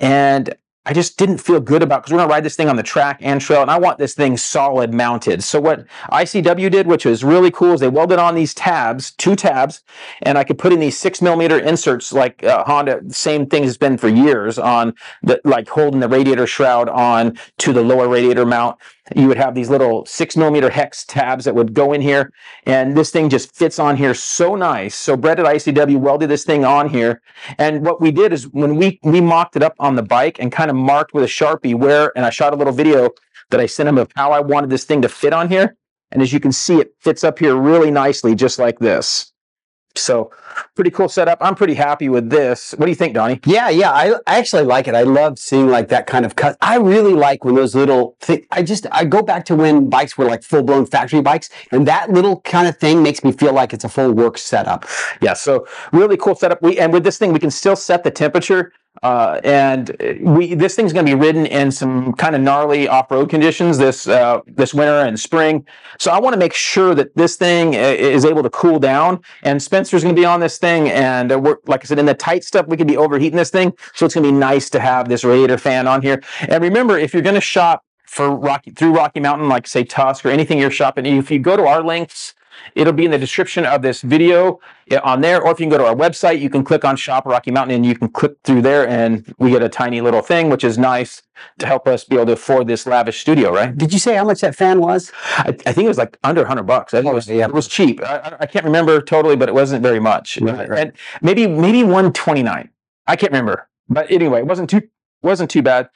[0.01, 2.83] and I just didn't feel good about because we're gonna ride this thing on the
[2.83, 5.45] track and trail, and I want this thing solid mounted.
[5.45, 9.37] So what ICW did, which was really cool, is they welded on these tabs, two
[9.37, 9.83] tabs,
[10.23, 13.79] and I could put in these six millimeter inserts, like uh, Honda, same thing has
[13.79, 18.45] been for years on the like holding the radiator shroud on to the lower radiator
[18.45, 18.77] mount.
[19.15, 22.33] You would have these little six millimeter hex tabs that would go in here,
[22.67, 24.95] and this thing just fits on here so nice.
[24.95, 27.21] So Brett at ICW welded this thing on here,
[27.59, 30.51] and what we did is when we we mocked it up on the bike and
[30.53, 33.11] kind of marked with a sharpie where, and I shot a little video
[33.51, 35.77] that I sent him of how I wanted this thing to fit on here.
[36.11, 39.32] And as you can see, it fits up here really nicely, just like this.
[39.95, 40.31] So
[40.75, 41.39] pretty cool setup.
[41.41, 42.73] I'm pretty happy with this.
[42.77, 43.41] What do you think, Donnie?
[43.47, 43.91] Yeah, yeah.
[43.91, 44.95] I, I actually like it.
[44.95, 46.57] I love seeing like that kind of cut.
[46.61, 50.17] I really like when those little thi- I just I go back to when bikes
[50.17, 53.53] were like full blown factory bikes, and that little kind of thing makes me feel
[53.53, 54.87] like it's a full work setup.
[55.21, 56.63] Yeah, so really cool setup.
[56.63, 58.73] We and with this thing, we can still set the temperature.
[59.03, 63.29] Uh, and we this thing's going to be ridden in some kind of gnarly off-road
[63.29, 65.67] conditions this uh, this winter and spring.
[65.99, 69.21] So I want to make sure that this thing uh, is able to cool down.
[69.43, 72.07] And Spencer's going to be on this thing, and uh, we're like I said, in
[72.07, 73.73] the tight stuff, we could be overheating this thing.
[73.95, 76.23] So it's going to be nice to have this radiator fan on here.
[76.41, 80.25] And remember, if you're going to shop for Rocky through Rocky Mountain, like say Tusk
[80.25, 82.35] or anything you're shopping, if you go to our links.
[82.75, 84.61] It'll be in the description of this video
[84.91, 86.97] eh, on there, or if you can go to our website, you can click on
[86.97, 90.23] Shop Rocky Mountain and you can click through there, and we get a tiny little
[90.23, 91.23] thing, which is nice
[91.59, 93.77] to help us be able to afford this lavish studio, right?
[93.77, 95.11] Did you say how much that fan was?
[95.39, 96.95] I, I think it was like under 100 bucks.
[96.95, 97.47] I think it was, yeah.
[97.47, 98.01] it was cheap.
[98.03, 100.39] I, I- I can't remember totally, but it wasn't very much.
[100.41, 100.79] Right, right.
[100.79, 102.69] And maybe maybe 129.
[103.07, 104.83] I can't remember, but anyway, it wasn't too
[105.23, 105.89] wasn't too bad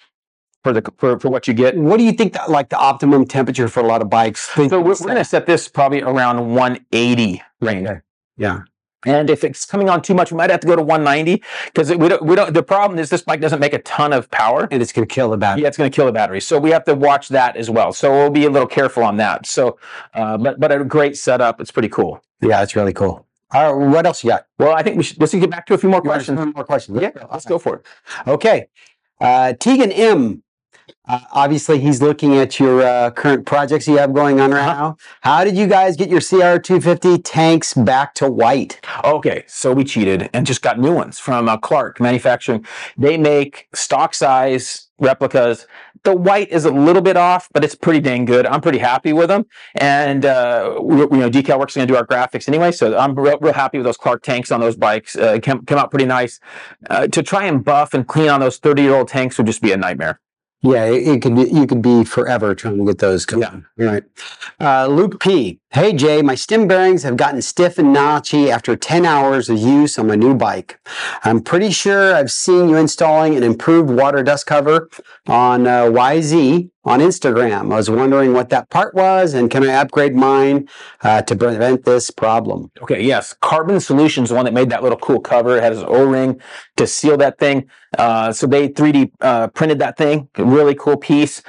[0.66, 1.76] for the for, for what you get.
[1.76, 4.40] What do you think that like the optimum temperature for a lot of bikes?
[4.55, 7.88] So we're, we're going to set this probably around 180 range.
[7.88, 8.00] Okay.
[8.37, 8.62] yeah.
[9.05, 11.94] And if it's coming on too much, we might have to go to 190 because
[11.94, 12.52] we don't, we don't.
[12.52, 14.66] The problem is this bike doesn't make a ton of power.
[14.72, 15.62] And it's going to kill the battery.
[15.62, 16.40] Yeah, it's going to kill the battery.
[16.40, 17.92] So we have to watch that as well.
[17.92, 19.46] So we'll be a little careful on that.
[19.46, 19.79] So,
[20.14, 21.61] uh, but but a great setup.
[21.61, 22.20] It's pretty cool.
[22.40, 23.24] Yeah, it's really cool.
[23.52, 24.46] All right, what else you got?
[24.59, 26.55] Well, I think we should let's get back to a few more You questions.
[26.57, 27.00] more questions?
[27.00, 27.87] Yeah, let's go for it.
[28.26, 28.66] Okay.
[29.20, 30.42] Uh, Tegan M
[31.09, 34.96] Uh, obviously, he's looking at your uh, current projects you have going on right now.
[35.20, 38.81] How did you guys get your CR250 tanks back to white?
[39.05, 42.66] Okay, so we cheated and just got new ones from uh, Clarke Manufacturing.
[42.96, 45.66] They make stock size replicas.
[46.03, 48.46] The white is a little bit off, but it's pretty dang good.
[48.46, 49.46] I'm pretty happy with them.
[49.75, 53.14] And uh, we, you know, Decal Works going to do our graphics anyway, so I'm
[53.14, 55.16] real, real happy with those Clarke tanks on those bikes.
[55.16, 56.40] Uh, came, came out pretty nice.
[56.88, 59.62] Uh, to try and buff and clean on those 30 year old tanks would just
[59.62, 60.20] be a nightmare.
[60.62, 63.64] Yeah, it, it could be, you could be forever trying to get those going.
[63.77, 63.87] Yeah.
[63.87, 64.05] Right.
[64.61, 65.61] Uh, Luke P.
[65.76, 69.98] Hey Jay, my stem bearings have gotten stiff and notchy after 10 hours of use
[69.98, 70.80] on my new bike.
[71.22, 74.88] I'm pretty sure I've seen you installing an improved water dust cover
[75.26, 77.74] on uh, YZ on Instagram.
[77.74, 80.66] I was wondering what that part was and can I upgrade mine
[81.02, 82.70] uh, to prevent this problem?
[82.80, 83.34] Okay, yes.
[83.42, 86.40] Carbon Solutions, the one that made that little cool cover, it had his O-ring
[86.76, 87.68] to seal that thing.
[87.98, 91.42] Uh, so they 3D uh, printed that thing, really cool piece.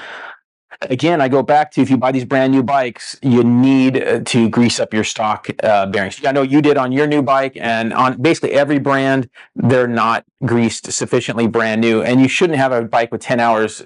[0.81, 4.19] Again, I go back to if you buy these brand new bikes, you need uh,
[4.19, 6.23] to grease up your stock uh, bearings.
[6.23, 10.25] I know you did on your new bike, and on basically every brand, they're not
[10.45, 12.03] greased sufficiently brand new.
[12.03, 13.83] And you shouldn't have a bike with 10 hours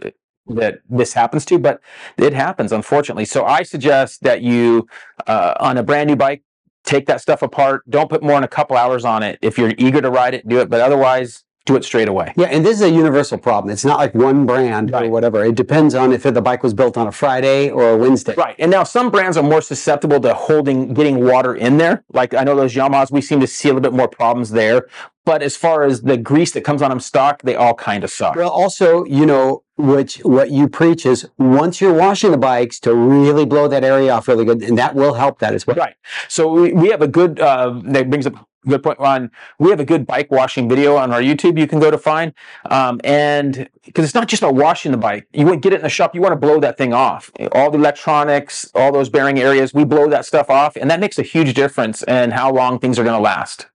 [0.48, 1.80] that this happens to, but
[2.18, 3.26] it happens, unfortunately.
[3.26, 4.88] So I suggest that you,
[5.28, 6.44] uh, on a brand new bike,
[6.84, 7.90] take that stuff apart.
[7.90, 9.40] Don't put more than a couple hours on it.
[9.42, 10.70] If you're eager to ride it, do it.
[10.70, 12.34] But otherwise, do it straight away.
[12.36, 13.72] Yeah, and this is a universal problem.
[13.72, 15.46] It's not like one brand or whatever.
[15.46, 18.34] It depends on if the bike was built on a Friday or a Wednesday.
[18.36, 18.56] Right.
[18.58, 22.04] And now some brands are more susceptible to holding, getting water in there.
[22.12, 24.88] Like I know those Yamahas, we seem to see a little bit more problems there.
[25.24, 28.10] But as far as the grease that comes on them stock, they all kind of
[28.10, 28.36] suck.
[28.36, 32.96] Well, also, you know, which what you preach is once you're washing the bikes to
[32.96, 35.76] really blow that area off really good, and that will help that as well.
[35.76, 35.96] Right.
[36.28, 39.70] So we, we have a good, uh, that brings up a good point on, we
[39.70, 42.34] have a good bike washing video on our YouTube you can go to find.
[42.66, 45.82] Um, and because it's not just about washing the bike, you want get it in
[45.84, 47.32] the shop, you want to blow that thing off.
[47.52, 50.76] All the electronics, all those bearing areas, we blow that stuff off.
[50.76, 53.68] And that makes a huge difference in how long things are going to last.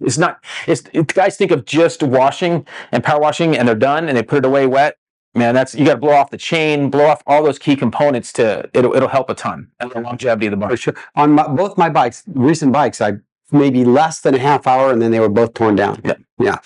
[0.00, 4.08] It's not, it's, it, guys think of just washing and power washing and they're done
[4.08, 4.96] and they put it away wet.
[5.34, 8.32] Man, that's, you got to blow off the chain, blow off all those key components
[8.34, 10.70] to, it'll, it'll help a ton and the longevity of the bike.
[10.70, 10.94] For sure.
[11.16, 13.14] On my, both my bikes, recent bikes, I
[13.52, 16.00] maybe less than a half hour, and then they were both torn down.
[16.04, 16.14] Yeah.
[16.38, 16.58] Yeah.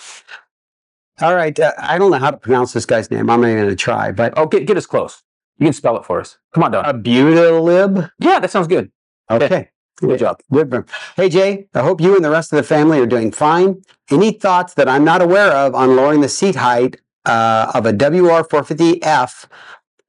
[1.20, 1.58] All right.
[1.58, 3.30] Uh, I don't know how to pronounce this guy's name.
[3.30, 5.22] I'm not even going to try, but Oh, get, get us close.
[5.58, 6.38] You can spell it for us.
[6.52, 6.84] Come on, Don.
[6.84, 8.10] Abutolib.
[8.18, 8.90] yeah, that sounds good.
[9.30, 9.70] Okay.
[9.96, 10.40] Good job.
[10.52, 10.84] Good.
[11.16, 13.82] Hey, Jay, I hope you and the rest of the family are doing fine.
[14.10, 17.92] Any thoughts that I'm not aware of on lowering the seat height uh, of a
[17.92, 19.46] WR450F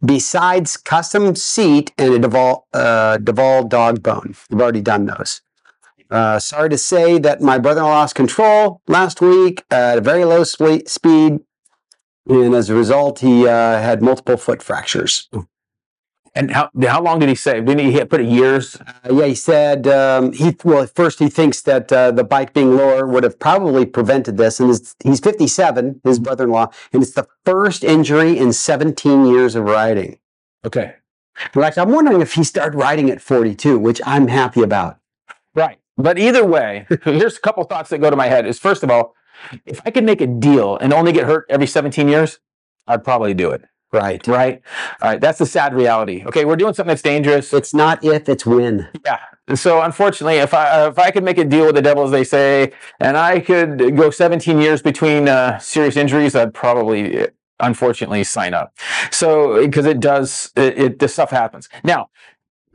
[0.04, 4.36] besides custom seat and a Devol, uh, Devol dog bone?
[4.50, 5.42] We've already done those.
[6.10, 10.44] Uh, sorry to say that my brother-in-law lost control last week at a very low
[10.44, 11.40] spe- speed,
[12.28, 15.30] and as a result, he uh, had multiple foot fractures.
[16.36, 17.62] And how how long did he say?
[17.62, 18.76] Didn't he put it years?
[18.76, 22.54] Uh, yeah, he said um, he well at first he thinks that uh, the bike
[22.54, 27.14] being lower would have probably prevented this, and his, he's 57, his brother-in-law, and it's
[27.14, 30.18] the first injury in 17 years of riding.
[30.66, 30.96] Okay.
[31.54, 34.98] In fact, I'm wondering if he started riding at 42, which I'm happy about.
[35.56, 35.80] Right.
[35.98, 38.48] But either way, here's a couple thoughts that go to my head.
[38.48, 39.14] Is first of all,
[39.66, 42.40] if I could make a deal and only get hurt every 17 years,
[42.88, 43.64] I'd probably do it.
[43.94, 44.26] Right.
[44.28, 44.62] Right.
[45.02, 45.22] All right.
[45.22, 46.24] That's the sad reality.
[46.26, 46.46] Okay.
[46.46, 47.54] We're doing something that's dangerous.
[47.54, 48.90] It's not if, it's when.
[49.06, 49.20] Yeah.
[49.56, 52.24] So unfortunately, if I if I could make a deal with the devil, as they
[52.24, 57.28] say, and I could go 17 years between uh, serious injuries, I'd probably
[57.60, 58.74] unfortunately sign up.
[59.12, 61.68] So because it does, it, it this stuff happens.
[61.84, 62.10] Now,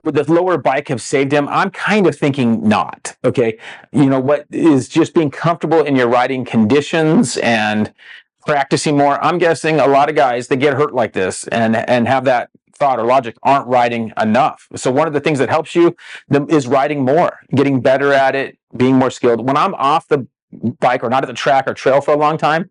[0.04, 1.48] would the lower bike have saved him?
[1.48, 3.16] I'm kind of thinking not.
[3.24, 3.58] Okay,
[3.92, 7.92] you know what is just being comfortable in your riding conditions and
[8.46, 9.22] practicing more.
[9.22, 12.50] I'm guessing a lot of guys that get hurt like this and and have that
[12.78, 14.68] thought or logic aren't riding enough.
[14.76, 15.96] So one of the things that helps you
[16.48, 19.46] is riding more, getting better at it, being more skilled.
[19.46, 20.26] When I'm off the
[20.80, 22.70] bike or not at the track or trail for a long time,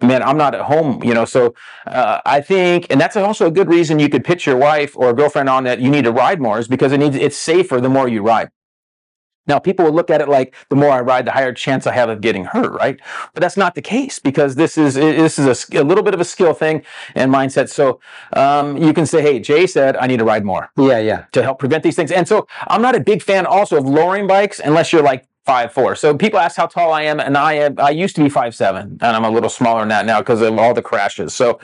[0.00, 1.24] man, I'm not at home, you know.
[1.24, 1.54] So
[1.86, 5.12] uh, I think, and that's also a good reason you could pitch your wife or
[5.12, 7.88] girlfriend on that you need to ride more is because it needs it's safer the
[7.88, 8.50] more you ride.
[9.46, 11.92] Now, people will look at it like the more I ride, the higher chance I
[11.92, 13.00] have of getting hurt, right?
[13.34, 16.20] But that's not the case because this is this is a, a little bit of
[16.20, 16.82] a skill thing
[17.14, 17.68] and mindset.
[17.68, 18.00] So
[18.34, 21.24] um, you can say, "Hey, Jay said I need to ride more Yeah, yeah.
[21.32, 24.26] to help prevent these things." And so I'm not a big fan also of lowering
[24.26, 25.96] bikes unless you're like five four.
[25.96, 28.54] So people ask how tall I am, and I am I used to be five
[28.54, 31.34] seven, and I'm a little smaller than that now because of all the crashes.
[31.34, 31.58] So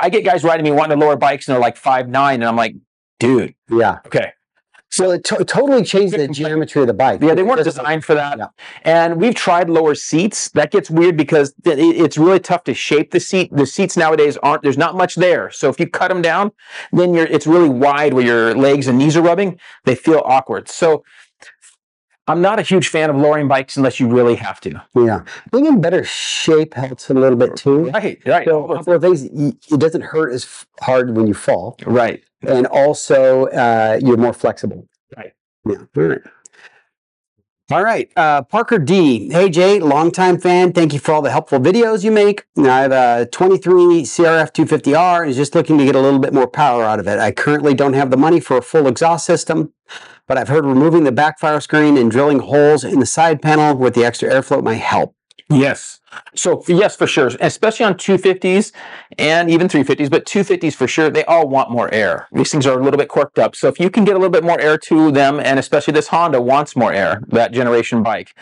[0.00, 2.44] I get guys riding me wanting to lower bikes, and they're like five nine, and
[2.44, 2.74] I'm like,
[3.20, 4.00] dude, Yeah.
[4.06, 4.32] okay.
[4.96, 7.20] So it to- totally changed the geometry of the bike.
[7.20, 8.38] Yeah, they weren't designed for that.
[8.38, 8.46] Yeah.
[8.84, 10.50] And we've tried lower seats.
[10.50, 13.50] That gets weird because th- it's really tough to shape the seat.
[13.52, 14.62] The seats nowadays aren't.
[14.62, 15.50] There's not much there.
[15.50, 16.52] So if you cut them down,
[16.92, 17.26] then you're.
[17.26, 19.58] It's really wide where your legs and knees are rubbing.
[19.84, 20.68] They feel awkward.
[20.68, 21.02] So
[22.26, 24.80] I'm not a huge fan of lowering bikes unless you really have to.
[24.96, 27.90] Yeah, being in better shape helps a little bit too.
[27.90, 28.18] Right.
[28.24, 28.46] Right.
[28.46, 32.22] So a couple of things, it doesn't hurt as hard when you fall, Right.
[32.48, 34.88] And also uh, you're more flexible.
[35.16, 35.32] Right.
[35.66, 35.76] Yeah.
[35.96, 36.20] All right.
[37.70, 38.12] All right.
[38.14, 39.30] Uh, Parker D.
[39.30, 40.74] Hey Jay, longtime fan.
[40.74, 42.44] Thank you for all the helpful videos you make.
[42.58, 46.34] I have a 23 CRF 250R and is just looking to get a little bit
[46.34, 47.18] more power out of it.
[47.18, 49.72] I currently don't have the money for a full exhaust system,
[50.26, 53.94] but I've heard removing the backfire screen and drilling holes in the side panel with
[53.94, 55.13] the extra airflow might help.
[55.50, 56.00] Yes.
[56.34, 58.72] So yes, for sure, especially on 250s
[59.18, 62.28] and even 350s, but 250s for sure, they all want more air.
[62.32, 63.54] These things are a little bit quirked up.
[63.54, 66.08] So if you can get a little bit more air to them, and especially this
[66.08, 68.34] Honda wants more air, that generation bike.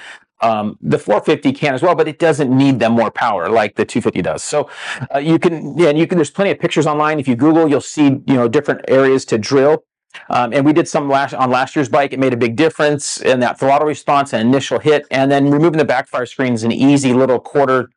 [0.43, 3.85] Um, the 450 can as well, but it doesn't need them more power like the
[3.85, 4.43] 250 does.
[4.43, 4.69] So
[5.15, 6.19] uh, you can, yeah, and you can.
[6.19, 7.21] There's plenty of pictures online.
[7.21, 9.85] If you Google, you'll see you know different areas to drill.
[10.29, 12.13] Um, and we did some last on last year's bike.
[12.13, 15.07] It made a big difference in that throttle response and initial hit.
[15.11, 17.91] And then removing the backfire screen is an easy little quarter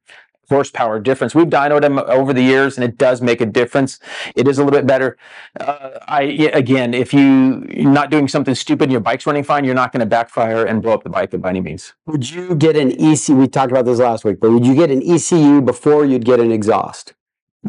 [0.50, 1.34] horsepower difference.
[1.34, 4.00] We've dynoed them over the years, and it does make a difference.
[4.36, 5.18] It is a little bit better.
[5.60, 6.22] Uh, I
[6.54, 9.92] again, if you you're not doing something stupid and your bike's running fine, you're not
[9.92, 11.94] going to backfire and blow up the bike by any means.
[12.06, 13.30] Would you get an EC?
[13.30, 16.40] We talked about this last week, but would you get an ECU before you'd get
[16.40, 17.14] an exhaust?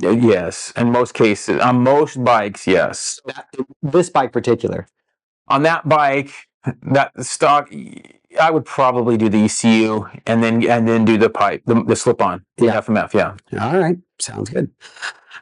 [0.04, 3.20] Uh, Yes, in most cases, on most bikes, yes.
[3.26, 3.46] That,
[3.82, 4.86] this bike particular.
[5.48, 6.30] on that bike,
[6.82, 7.70] that stock,
[8.40, 11.96] I would probably do the ECU and then and then do the pipe, the, the
[11.96, 12.80] slip on, the Yeah.
[12.80, 13.14] FMF.
[13.14, 13.36] Yeah.
[13.60, 14.70] All right, sounds good.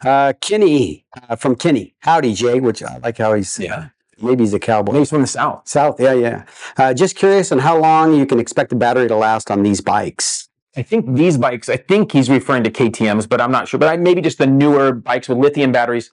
[0.04, 1.94] Uh, Kenny uh, from Kenny.
[2.00, 2.60] Howdy, Jay.
[2.60, 3.88] Which I like how he's Yeah.
[4.20, 4.92] maybe he's a cowboy.
[4.92, 5.66] Maybe from the south.
[5.66, 6.44] South, yeah, yeah.
[6.76, 9.80] Uh, just curious on how long you can expect the battery to last on these
[9.80, 10.43] bikes.
[10.76, 11.68] I think these bikes.
[11.68, 13.78] I think he's referring to KTM's, but I'm not sure.
[13.78, 16.10] But I, maybe just the newer bikes with lithium batteries.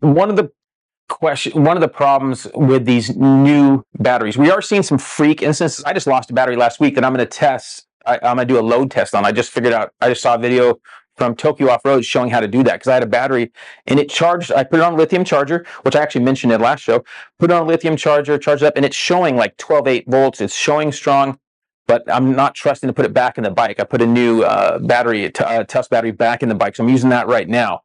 [0.00, 0.50] One of the
[1.08, 5.84] question, one of the problems with these new batteries, we are seeing some freak instances.
[5.84, 7.86] I just lost a battery last week that I'm going to test.
[8.06, 9.24] I, I'm going to do a load test on.
[9.24, 9.92] I just figured out.
[10.00, 10.80] I just saw a video
[11.16, 13.52] from Tokyo Off Road showing how to do that because I had a battery
[13.86, 14.50] and it charged.
[14.52, 17.04] I put it on a lithium charger, which I actually mentioned in last show.
[17.38, 20.40] Put it on a lithium charger, charged up, and it's showing like 12 8 volts.
[20.40, 21.38] It's showing strong
[21.90, 23.80] but I'm not trusting to put it back in the bike.
[23.80, 26.76] I put a new uh, battery, uh, test battery back in the bike.
[26.76, 27.82] So I'm using that right now.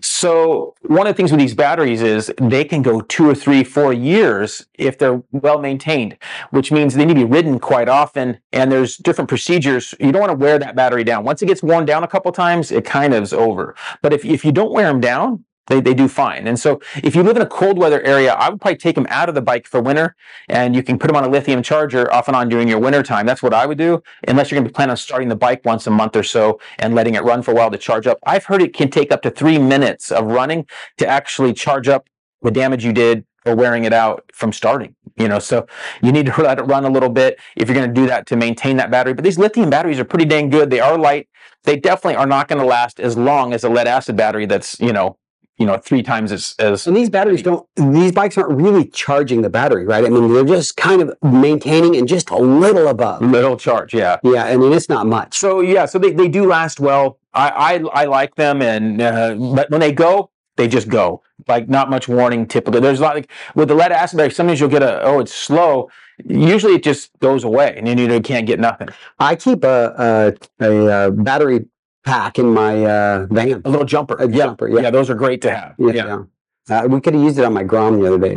[0.00, 3.62] So one of the things with these batteries is they can go two or three,
[3.62, 6.16] four years if they're well maintained,
[6.48, 8.38] which means they need to be ridden quite often.
[8.54, 9.94] And there's different procedures.
[10.00, 11.22] You don't want to wear that battery down.
[11.22, 13.76] Once it gets worn down a couple times, it kind of is over.
[14.00, 16.46] But if, if you don't wear them down, they, they do fine.
[16.48, 19.06] And so if you live in a cold weather area, I would probably take them
[19.08, 20.16] out of the bike for winter
[20.48, 23.02] and you can put them on a lithium charger off and on during your winter
[23.02, 23.26] time.
[23.26, 25.86] That's what I would do, unless you're going to plan on starting the bike once
[25.86, 28.18] a month or so and letting it run for a while to charge up.
[28.24, 30.66] I've heard it can take up to three minutes of running
[30.98, 32.08] to actually charge up
[32.42, 34.94] the damage you did or wearing it out from starting.
[35.16, 35.66] You know, so
[36.02, 38.26] you need to let it run a little bit if you're going to do that
[38.26, 39.14] to maintain that battery.
[39.14, 40.70] But these lithium batteries are pretty dang good.
[40.70, 41.28] They are light.
[41.64, 44.80] They definitely are not going to last as long as a lead acid battery that's,
[44.80, 45.18] you know,
[45.58, 49.42] you know, three times as, as And these batteries don't, these bikes aren't really charging
[49.42, 50.04] the battery, right?
[50.04, 53.22] I mean, they're just kind of maintaining and just a little above.
[53.22, 53.94] little charge.
[53.94, 54.18] Yeah.
[54.24, 55.36] Yeah, I mean, it's not much.
[55.36, 57.18] So yeah, so they, they do last well.
[57.34, 61.22] I, I I like them, and uh, but when they go, they just go.
[61.48, 62.80] Like not much warning typically.
[62.80, 64.32] There's a lot like with the lead acid battery.
[64.32, 65.90] Sometimes you'll get a oh it's slow.
[66.24, 68.88] Usually it just goes away, and then you can't get nothing.
[69.18, 71.64] I keep a, a, a, uh battery
[72.04, 73.62] pack in my uh, van.
[73.64, 74.16] A little jumper.
[74.16, 74.36] A yeah.
[74.36, 74.90] jumper, yeah.
[74.90, 75.74] those are great to have.
[75.78, 76.06] Yeah, Yeah.
[76.06, 76.22] yeah.
[76.70, 78.36] Uh, we could have used it on my Grom the other day.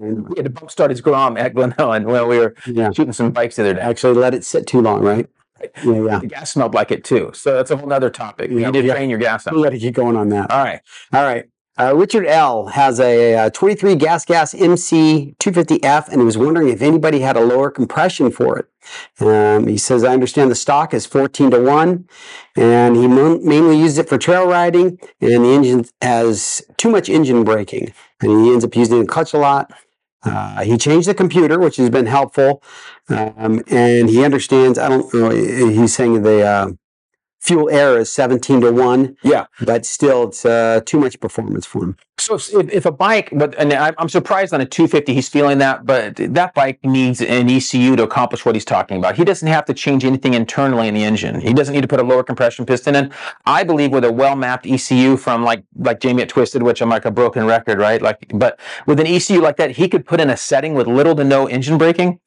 [0.00, 2.90] We had to bump start his Grom at Glen Helen when we were yeah.
[2.90, 3.80] shooting some bikes the other day.
[3.80, 5.28] Actually, let it sit too long, right?
[5.84, 6.18] Yeah, yeah.
[6.20, 7.30] The gas smelled like it too.
[7.34, 8.50] So that's a whole other topic.
[8.50, 8.94] You need to yeah.
[8.94, 9.52] train your gas out.
[9.52, 10.50] We'll let it keep going on that.
[10.50, 10.80] All right.
[11.12, 11.46] All right.
[11.78, 16.68] Uh, Richard L has a, uh 23 Gas Gas MC 250F and he was wondering
[16.68, 18.66] if anybody had a lower compression for it.
[19.20, 22.08] Um, he says, I understand the stock is 14 to 1
[22.56, 27.44] and he mainly uses it for trail riding and the engine has too much engine
[27.44, 29.72] braking and he ends up using the clutch a lot.
[30.22, 32.62] Uh, he changed the computer, which has been helpful.
[33.08, 36.70] Um, and he understands, I don't know, he's saying the uh,
[37.46, 39.16] fuel air is 17 to 1.
[39.22, 39.46] Yeah.
[39.60, 41.96] But still, it's uh, too much performance for him.
[42.18, 45.58] So if, if a bike, but and I'm I'm surprised on a 250 he's feeling
[45.58, 49.16] that, but that bike needs an ECU to accomplish what he's talking about.
[49.16, 51.40] He doesn't have to change anything internally in the engine.
[51.40, 53.12] He doesn't need to put a lower compression piston in.
[53.44, 56.88] I believe with a well mapped ECU from like like Jamie at Twisted, which I'm
[56.88, 58.00] like a broken record, right?
[58.00, 61.14] Like, but with an ECU like that, he could put in a setting with little
[61.16, 62.18] to no engine braking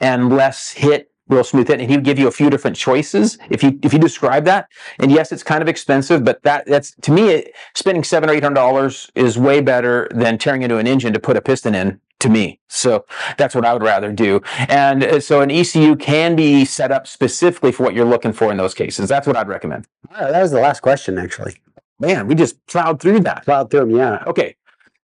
[0.00, 3.38] and less hit real smooth hit and he would give you a few different choices
[3.50, 4.68] if you if you describe that.
[4.98, 8.34] And yes it's kind of expensive but that that's to me it, spending seven or
[8.34, 11.74] eight hundred dollars is way better than tearing into an engine to put a piston
[11.74, 12.60] in to me.
[12.68, 13.04] So
[13.36, 14.40] that's what i would rather do.
[14.68, 18.50] And uh, so an ecu can be set up specifically for what you're looking for
[18.50, 19.08] in those cases.
[19.08, 19.86] That's what i'd recommend.
[20.10, 21.56] That was the last question, actually.
[22.00, 23.44] man we just plowed through that.
[23.44, 24.24] Plowed through 'em, yeah.
[24.26, 24.56] okay.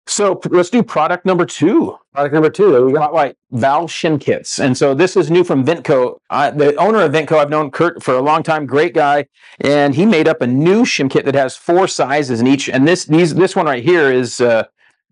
[0.06, 2.84] So let's do product number two Product number two.
[2.84, 2.98] We go.
[2.98, 3.36] Got right.
[3.52, 4.58] Valve shim kits.
[4.58, 6.18] And so this is new from Ventco.
[6.28, 9.26] The owner of Ventco, I've known Kurt for a long time, great guy.
[9.60, 12.68] And he made up a new shim kit that has four sizes in each.
[12.68, 14.64] And this these this one right here is uh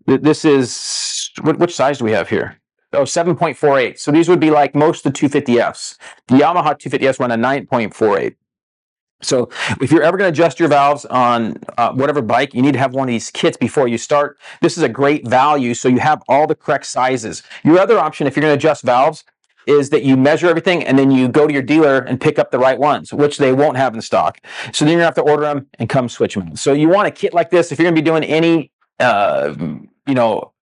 [0.05, 2.59] this is what, which size do we have here?
[2.91, 3.97] Oh, 7.48.
[3.97, 5.95] So these would be like most of the 250Fs.
[6.27, 8.35] The Yamaha 250Fs run a 9.48.
[9.21, 9.49] So
[9.81, 12.79] if you're ever going to adjust your valves on uh, whatever bike, you need to
[12.79, 14.37] have one of these kits before you start.
[14.61, 17.41] This is a great value, so you have all the correct sizes.
[17.63, 19.23] Your other option, if you're going to adjust valves,
[19.65, 22.51] is that you measure everything and then you go to your dealer and pick up
[22.51, 24.39] the right ones, which they won't have in stock.
[24.71, 26.55] So then you're going to have to order them and come switch them.
[26.55, 29.53] So you want a kit like this if you're going to be doing any, uh,
[30.07, 30.53] you know,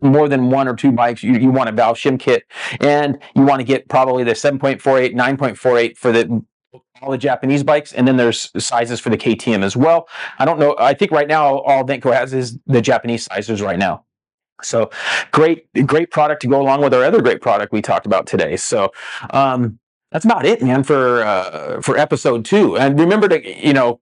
[0.00, 2.44] more than one or two bikes, you, you want a valve shim kit,
[2.80, 6.44] and you want to get probably the 7.48, 9.48 for the
[7.00, 10.08] all the Japanese bikes, and then there's sizes for the KTM as well.
[10.38, 10.76] I don't know.
[10.78, 14.04] I think right now all Ventco has is the Japanese sizes right now.
[14.62, 14.90] So
[15.30, 18.56] great, great product to go along with our other great product we talked about today.
[18.56, 18.90] So
[19.30, 19.78] um,
[20.10, 22.76] that's about it, man, for uh, for episode two.
[22.76, 24.00] And remember to you know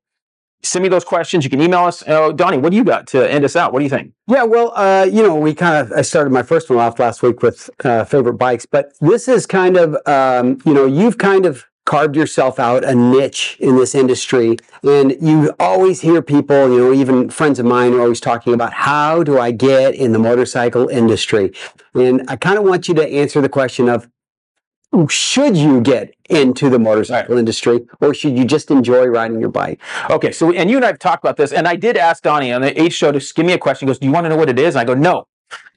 [0.62, 1.44] send me those questions.
[1.44, 2.02] You can email us.
[2.06, 3.72] Oh, Donnie, what do you got to end us out?
[3.72, 4.12] What do you think?
[4.26, 7.22] Yeah, well, uh, you know, we kind of I started my first one off last
[7.22, 11.44] week with uh, favorite bikes, but this is kind of um, you know you've kind
[11.44, 16.78] of carved yourself out a niche in this industry, and you always hear people, you
[16.78, 20.18] know, even friends of mine are always talking about how do I get in the
[20.18, 21.52] motorcycle industry,
[21.94, 24.08] and I kind of want you to answer the question of
[25.08, 29.78] should you get into the motorcycle industry or should you just enjoy riding your bike?
[30.08, 32.52] Okay, so and you and I have talked about this, and I did ask Donnie
[32.52, 33.86] on the H show to give me a question.
[33.86, 35.26] He goes, "Do you want to know what it is?" And I go, "No."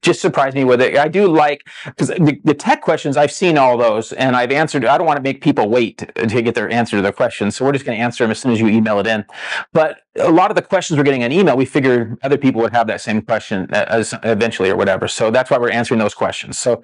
[0.02, 0.98] Just surprised me with it.
[0.98, 4.86] I do like because the, the tech questions I've seen all those and I've answered.
[4.86, 7.66] I don't want to make people wait to, get their answer to their questions, so
[7.66, 9.26] we're just going to answer them as soon as you email it in.
[9.74, 12.74] But a lot of the questions we're getting on email, we figured other people would
[12.74, 15.08] have that same question uh, as eventually or whatever.
[15.08, 16.58] So that's why we're answering those questions.
[16.58, 16.82] So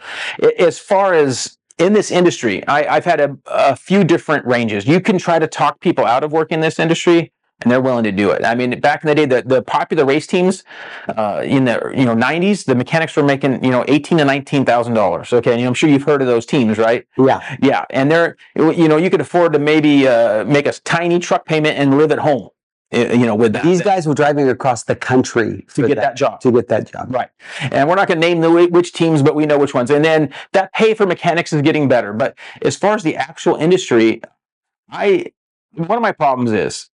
[0.60, 4.88] as far as in this industry, I, I've had a, a few different ranges.
[4.88, 8.04] You can try to talk people out of working in this industry, and they're willing
[8.04, 8.44] to do it.
[8.44, 10.64] I mean, back in the day, the, the popular race teams
[11.10, 14.66] uh, in the you know '90s, the mechanics were making you know eighteen to nineteen
[14.66, 15.32] thousand dollars.
[15.32, 17.06] Okay, and I'm sure you've heard of those teams, right?
[17.18, 21.20] Yeah, Yeah, and they're you know you could afford to maybe uh, make a tiny
[21.20, 22.50] truck payment and live at home.
[22.92, 23.64] You know, with that.
[23.64, 26.40] these guys were driving across the country to get that job.
[26.42, 27.14] to get that job.
[27.14, 27.30] Right.
[27.60, 29.90] And we're not going to name the which teams, but we know which ones.
[29.90, 32.14] And then that pay for mechanics is getting better.
[32.14, 34.22] But as far as the actual industry,
[34.90, 35.34] I
[35.74, 36.90] one of my problems is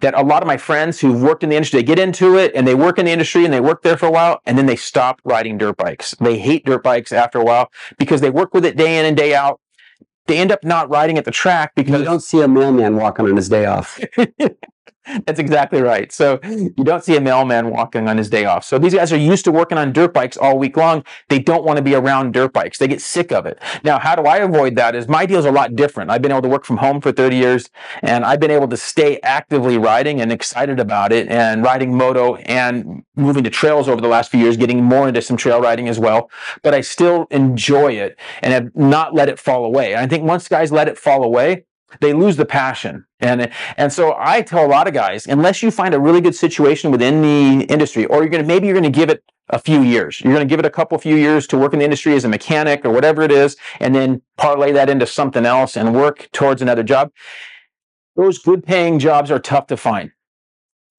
[0.00, 2.52] that a lot of my friends who've worked in the industry, they get into it
[2.54, 4.66] and they work in the industry and they work there for a while and then
[4.66, 6.14] they stop riding dirt bikes.
[6.20, 9.16] They hate dirt bikes after a while because they work with it day in and
[9.16, 9.60] day out.
[10.26, 13.26] They end up not riding at the track because You don't see a mailman walking
[13.26, 13.98] on his day off.
[15.26, 16.12] That's exactly right.
[16.12, 18.64] So you don't see a mailman walking on his day off.
[18.64, 21.04] So these guys are used to working on dirt bikes all week long.
[21.28, 22.78] They don't want to be around dirt bikes.
[22.78, 23.58] They get sick of it.
[23.84, 24.94] Now, how do I avoid that?
[24.94, 26.10] Is my deal's a lot different.
[26.10, 27.70] I've been able to work from home for 30 years
[28.02, 32.36] and I've been able to stay actively riding and excited about it and riding moto
[32.36, 35.88] and moving to trails over the last few years, getting more into some trail riding
[35.88, 36.30] as well.
[36.62, 39.96] But I still enjoy it and have not let it fall away.
[39.96, 41.64] I think once guys let it fall away,
[42.00, 43.06] they lose the passion.
[43.20, 46.34] And and so I tell a lot of guys, unless you find a really good
[46.34, 50.20] situation within the industry, or you're gonna maybe you're gonna give it a few years.
[50.20, 52.28] You're gonna give it a couple few years to work in the industry as a
[52.28, 56.62] mechanic or whatever it is, and then parlay that into something else and work towards
[56.62, 57.10] another job.
[58.16, 60.10] Those good paying jobs are tough to find.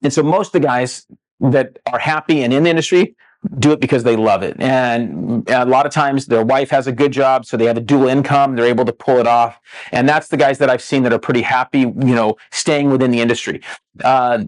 [0.02, 1.06] And so most of the guys
[1.40, 3.14] that are happy and in the industry
[3.58, 4.56] do it because they love it.
[4.60, 7.80] And a lot of times their wife has a good job, so they have a
[7.80, 9.58] dual income, they're able to pull it off.
[9.92, 13.10] And that's the guys that I've seen that are pretty happy, you know, staying within
[13.10, 13.62] the industry.
[14.04, 14.44] Uh,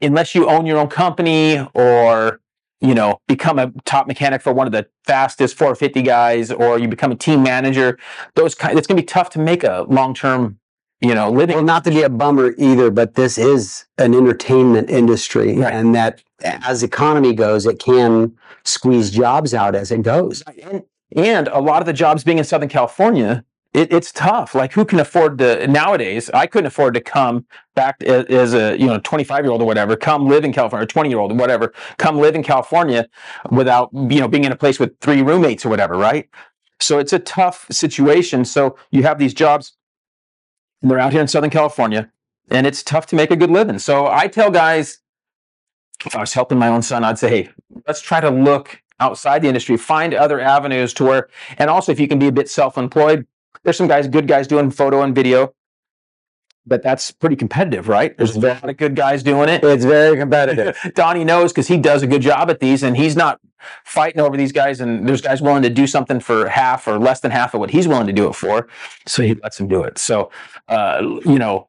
[0.00, 2.40] unless you own your own company or
[2.80, 6.86] you know become a top mechanic for one of the fastest 450 guys or you
[6.86, 7.98] become a team manager
[8.36, 10.57] those kind it's going to be tough to make a long-term
[11.00, 11.56] you know, living.
[11.56, 15.72] Well, not to be a bummer either, but this is an entertainment industry, Right.
[15.72, 18.32] and that as economy goes, it can
[18.64, 20.42] squeeze jobs out as it goes.
[20.70, 20.84] and,
[21.16, 23.44] and a lot of the jobs being in Southern California,
[23.74, 24.54] it, it's tough.
[24.54, 26.30] Like who can afford to nowadays?
[26.34, 29.96] I couldn't afford to come back as a you know 25 year old or whatever,
[29.96, 33.06] come live in California, or 20 year old or whatever, come live in California
[33.50, 36.28] without you know being in a place with three roommates or whatever, right?
[36.80, 38.44] So it's a tough situation.
[38.44, 39.72] So you have these jobs,
[40.82, 42.10] they're out here in Southern California,
[42.50, 43.78] and it's tough to make a good living.
[43.78, 44.98] So I tell guys,
[46.04, 47.50] if I was helping my own son, I'd say, hey,
[47.86, 52.00] let's try to look outside the industry, find other avenues to where, and also if
[52.00, 53.26] you can be a bit self-employed,
[53.64, 55.52] there's some guys, good guys doing photo and video,
[56.68, 58.16] but that's pretty competitive, right?
[58.16, 59.64] There's a lot of good guys doing it.
[59.64, 60.76] It's very competitive.
[60.94, 63.40] Donnie knows because he does a good job at these, and he's not
[63.84, 64.80] fighting over these guys.
[64.80, 67.70] And there's guys willing to do something for half or less than half of what
[67.70, 68.68] he's willing to do it for,
[69.06, 69.98] so he lets him do it.
[69.98, 70.30] So,
[70.68, 71.68] uh, you know,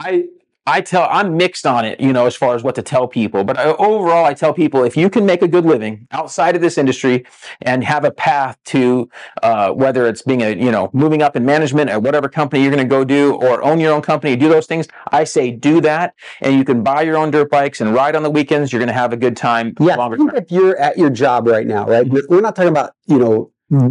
[0.00, 0.26] I
[0.66, 3.44] I tell I'm mixed on it, you know, as far as what to tell people.
[3.44, 6.62] But I, overall, I tell people if you can make a good living outside of
[6.62, 7.26] this industry
[7.60, 9.08] and have a path to
[9.42, 12.72] uh, whether it's being a you know moving up in management at whatever company you're
[12.72, 14.88] going to go do or own your own company, do those things.
[15.12, 18.22] I say do that, and you can buy your own dirt bikes and ride on
[18.22, 18.72] the weekends.
[18.72, 19.74] You're going to have a good time.
[19.78, 20.42] Yeah, longer think term.
[20.42, 22.06] if you're at your job right now, right?
[22.28, 23.50] We're not talking about you know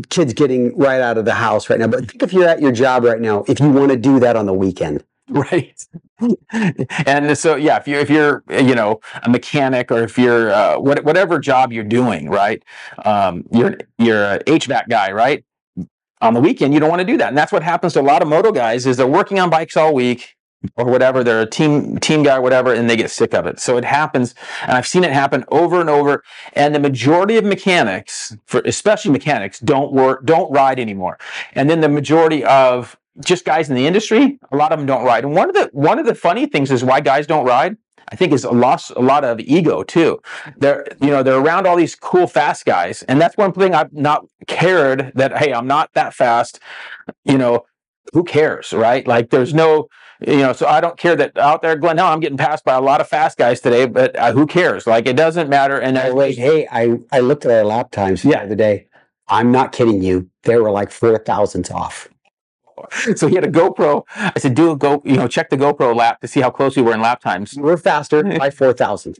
[0.10, 2.72] kids getting right out of the house right now, but think if you're at your
[2.72, 5.04] job right now, if you want to do that on the weekend.
[5.30, 5.86] right.
[7.06, 10.78] And so yeah if you're if you're you know a mechanic or if you're uh,
[10.78, 12.62] what, whatever job you're doing right
[13.06, 15.46] um, you're you're a hvac guy right?
[16.22, 17.30] On the weekend you don't want to do that.
[17.30, 19.78] And that's what happens to a lot of moto guys is they're working on bikes
[19.78, 20.36] all week
[20.76, 23.60] or whatever they're a team team guy or whatever and they get sick of it.
[23.60, 27.46] So it happens and i've seen it happen over and over and the majority of
[27.46, 31.18] mechanics for especially mechanics don't work don't ride anymore.
[31.54, 35.06] And then the majority of just guys in the industry, a lot of them don't
[35.06, 35.24] ride.
[35.24, 37.78] And one of the one of the funny things is why guys don't ride.
[38.10, 40.22] I think is a loss a lot of ego too.
[40.58, 43.94] They're you know they're around all these cool fast guys, and that's one thing I've
[43.94, 46.60] not cared that hey I'm not that fast.
[47.24, 47.66] You know
[48.14, 49.08] who cares, right?
[49.08, 49.88] Like there's no
[50.26, 52.76] you know so I don't care that out there Glen Helen I'm getting passed by
[52.76, 54.86] a lot of fast guys today, but uh, who cares?
[54.86, 55.80] Like it doesn't matter.
[55.80, 58.88] And I, wait, hey, I, I looked at our lap times the other day.
[59.28, 60.30] I'm not kidding you.
[60.44, 62.10] They were like four thousandths off.
[63.16, 64.04] so he had a GoPro.
[64.16, 66.76] I said do a go you know check the GoPro lap to see how close
[66.76, 67.56] we were in lap times.
[67.58, 69.20] We're faster by four thousand.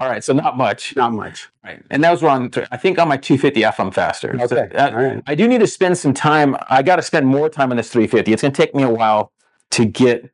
[0.00, 0.96] All right, so not much.
[0.96, 1.48] Not much.
[1.64, 1.80] Right.
[1.88, 2.52] And that was wrong.
[2.72, 4.36] I think on my 250F, I'm faster.
[4.48, 4.74] So, Okay.
[4.74, 5.22] uh, All right.
[5.24, 6.56] I do need to spend some time.
[6.68, 8.32] I got to spend more time on this 350.
[8.32, 9.30] It's going to take me a while
[9.70, 10.32] to get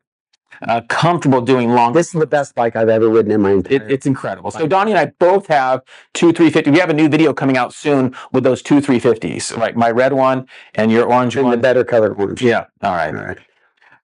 [0.62, 1.92] uh, comfortable doing long.
[1.92, 3.74] This is the best bike I've ever ridden in my entire.
[3.74, 4.50] It, it's incredible.
[4.50, 5.82] So Donnie and I both have
[6.14, 6.70] two 350.
[6.70, 10.12] We have a new video coming out soon with those two 350s, like my red
[10.12, 11.60] one and your orange and the one.
[11.60, 12.42] better color ones.
[12.42, 12.66] Yeah.
[12.82, 13.14] All right.
[13.14, 13.38] All right.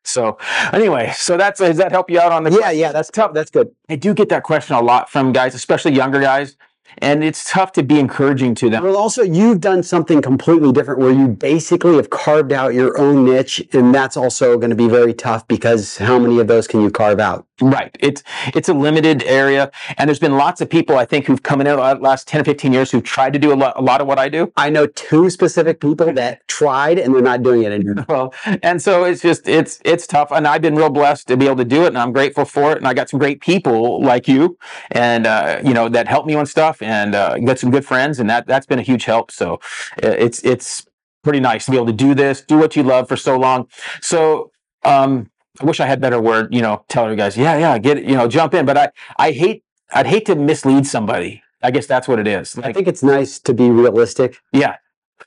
[0.05, 0.36] So
[0.72, 2.50] anyway, so that's does that help you out on the?
[2.50, 3.32] Yeah, yeah, that's tough.
[3.32, 3.74] That's good.
[3.88, 6.57] I do get that question a lot from guys, especially younger guys,
[6.99, 8.84] and it's tough to be encouraging to them.
[8.84, 13.24] Well, also, you've done something completely different where you basically have carved out your own
[13.24, 16.80] niche, and that's also going to be very tough because how many of those can
[16.82, 17.47] you carve out?
[17.61, 17.96] Right.
[18.00, 21.61] It's it's a limited area, and there's been lots of people I think who've come
[21.61, 24.00] in the last ten or fifteen years who've tried to do a lot, a lot
[24.00, 24.52] of what I do.
[24.57, 28.05] I know two specific people that tried and they're not doing it anymore.
[28.09, 31.46] Well, and so it's just it's it's tough, and I've been real blessed to be
[31.46, 32.78] able to do it, and I'm grateful for it.
[32.78, 34.59] And I got some great people like you,
[34.90, 38.18] and uh, you know that helped me on stuff, and uh, got some good friends,
[38.18, 39.30] and that that's been a huge help.
[39.30, 39.55] So
[40.02, 40.86] uh, it's it's
[41.22, 43.68] pretty nice to be able to do this, do what you love for so long.
[44.00, 44.50] So
[44.84, 45.30] um,
[45.61, 48.05] I wish I had better word, you know, tell you guys, yeah, yeah, get it,
[48.05, 48.66] you know, jump in.
[48.66, 48.88] But I
[49.18, 51.42] I hate I'd hate to mislead somebody.
[51.62, 52.59] I guess that's what it is.
[52.59, 54.38] I think it's nice to be realistic.
[54.52, 54.76] yeah,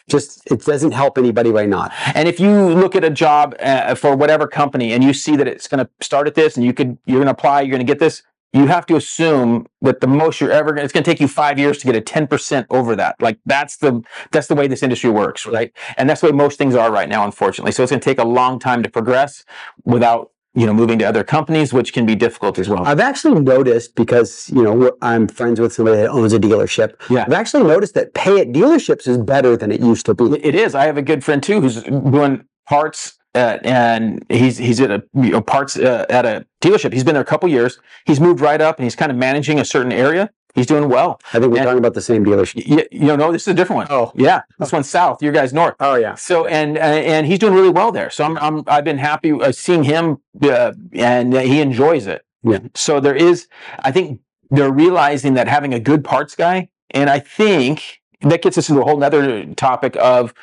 [0.07, 1.91] Just it doesn't help anybody by not.
[2.13, 5.47] And if you look at a job uh, for whatever company and you see that
[5.47, 7.85] it's going to start at this and you could you're going to apply, you're going
[7.87, 8.21] to get this,
[8.53, 11.27] you have to assume that the most you're ever going it's going to take you
[11.27, 13.21] 5 years to get a 10% over that.
[13.21, 15.71] Like that's the that's the way this industry works, right?
[15.97, 17.71] And that's the way most things are right now unfortunately.
[17.71, 19.43] So it's going to take a long time to progress
[19.83, 22.83] without you know moving to other companies which can be difficult as well.
[22.85, 26.95] I've actually noticed because you know I'm friends with somebody that owns a dealership.
[27.09, 27.25] Yeah.
[27.27, 30.25] I've actually noticed that pay at dealerships is better than it used to be.
[30.43, 30.73] It is.
[30.73, 35.03] I have a good friend too who's doing parts, uh, and he's he's at a
[35.13, 36.93] you know, parts uh, at a dealership.
[36.93, 37.79] He's been there a couple years.
[38.05, 40.29] He's moved right up, and he's kind of managing a certain area.
[40.55, 41.19] He's doing well.
[41.33, 41.65] I think we're Yeah.
[41.65, 42.65] talking about the same dealership.
[42.65, 43.87] You, you know, no, this is a different one.
[43.91, 44.11] Oh.
[44.15, 45.21] yeah, this one's south.
[45.21, 45.75] Your guys north.
[45.79, 46.15] Oh yeah.
[46.15, 48.09] So and uh, and he's doing really well there.
[48.09, 52.23] So I'm, I'm I've been happy uh, seeing him, uh, and he enjoys it.
[52.43, 52.59] Yeah.
[52.75, 53.47] So there is,
[53.83, 58.57] I think they're realizing that having a good parts guy, and I think that gets
[58.57, 60.33] us into a whole other topic of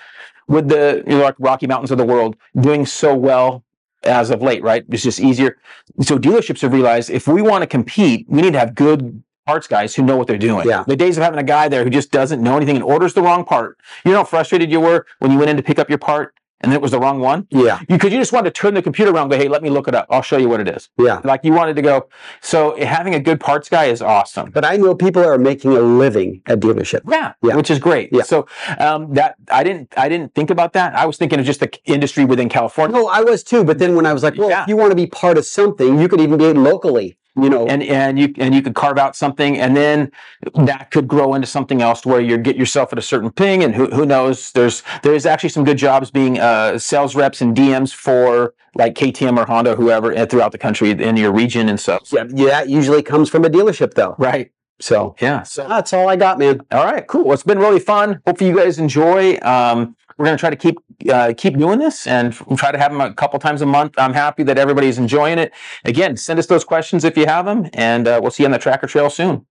[0.48, 3.64] with the you know like Rocky Mountains of the world doing so well
[4.04, 4.84] as of late, right?
[4.90, 5.56] It's just easier.
[6.02, 9.66] So dealerships have realized if we want to compete, we need to have good parts
[9.66, 10.66] guys who know what they're doing.
[10.66, 10.84] Yeah.
[10.86, 13.22] The days of having a guy there who just doesn't know anything and orders the
[13.22, 13.78] wrong part.
[14.04, 16.34] You know how frustrated you were when you went in to pick up your part
[16.64, 17.46] and it was the wrong one?
[17.50, 17.78] Yeah.
[17.88, 19.86] You you just wanted to turn the computer around and go, hey, let me look
[19.88, 20.06] it up.
[20.10, 20.88] I'll show you what it is.
[20.98, 21.20] Yeah.
[21.24, 22.08] Like you wanted to go.
[22.40, 24.50] So having a good parts guy is awesome.
[24.50, 27.00] But I know people are making a living at dealership.
[27.08, 27.56] Yeah, Yeah.
[27.56, 28.10] which is great.
[28.12, 28.22] Yeah.
[28.22, 28.46] So
[28.78, 30.94] um, that I didn't I didn't think about that.
[30.94, 32.96] I was thinking of just the industry within California.
[32.96, 33.64] No, I was too.
[33.64, 34.62] But then when I was like, well, Yeah.
[34.62, 37.16] if you want to be part of something, you could even be locally.
[37.36, 37.66] You know.
[37.66, 40.12] and and you and you could carve out something and then
[40.54, 43.74] that could grow into something else where you get yourself at a certain ping and
[43.74, 47.92] who, who knows there's there's actually some good jobs being uh, sales reps and DMs
[47.92, 52.02] for like KTM or Honda whoever uh, throughout the country in your region and stuff
[52.12, 54.14] yeah, yeah, that usually comes from a dealership, though.
[54.18, 56.60] right So yeah so that's all I got, man.
[56.70, 60.36] all right cool well, it's been really fun hopefully you guys enjoy um, we're going
[60.36, 60.76] to try to keep
[61.10, 63.94] uh, keep doing this and f- try to have them a couple times a month.
[63.98, 65.52] I'm happy that everybody's enjoying it.
[65.84, 68.52] Again, send us those questions if you have them, and uh, we'll see you on
[68.52, 69.46] the tracker trail soon.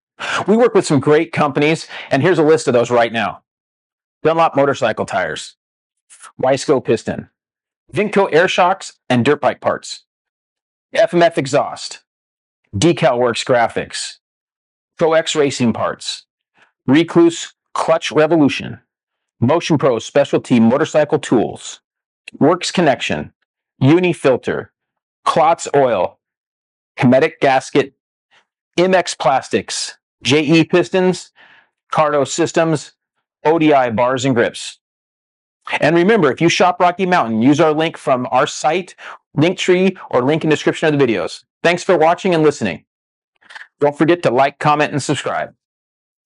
[0.48, 3.44] We work with some great companies, and here's a list of those right now:
[4.24, 5.56] Dunlop motorcycle tires,
[6.42, 7.30] Wiseco piston,
[7.94, 10.06] Vinco air shocks and dirt bike parts,
[10.96, 12.04] FMF exhaust,
[12.76, 14.18] Decal Works graphics,
[14.98, 16.26] Pro X racing parts,
[16.88, 18.80] Rekluse clutch revolution.
[19.44, 21.82] Motion Pro specialty motorcycle tools,
[22.40, 23.34] Works Connection,
[23.80, 24.72] Uni Filter,
[25.26, 26.18] Klotz Oil,
[26.96, 27.94] Cometic Gasket,
[28.78, 31.32] MX Plastics, JE Pistons,
[31.92, 32.94] Cardo Systems,
[33.44, 34.80] ODI Bars and Grips.
[35.82, 38.96] And remember, if you shop Rocky Mountain, use our link from our site,
[39.38, 41.44] Linktree, or link in description of the videos.
[41.62, 42.86] Thanks for watching and listening.
[43.82, 45.54] Don't forget to like, comment, and subscribe.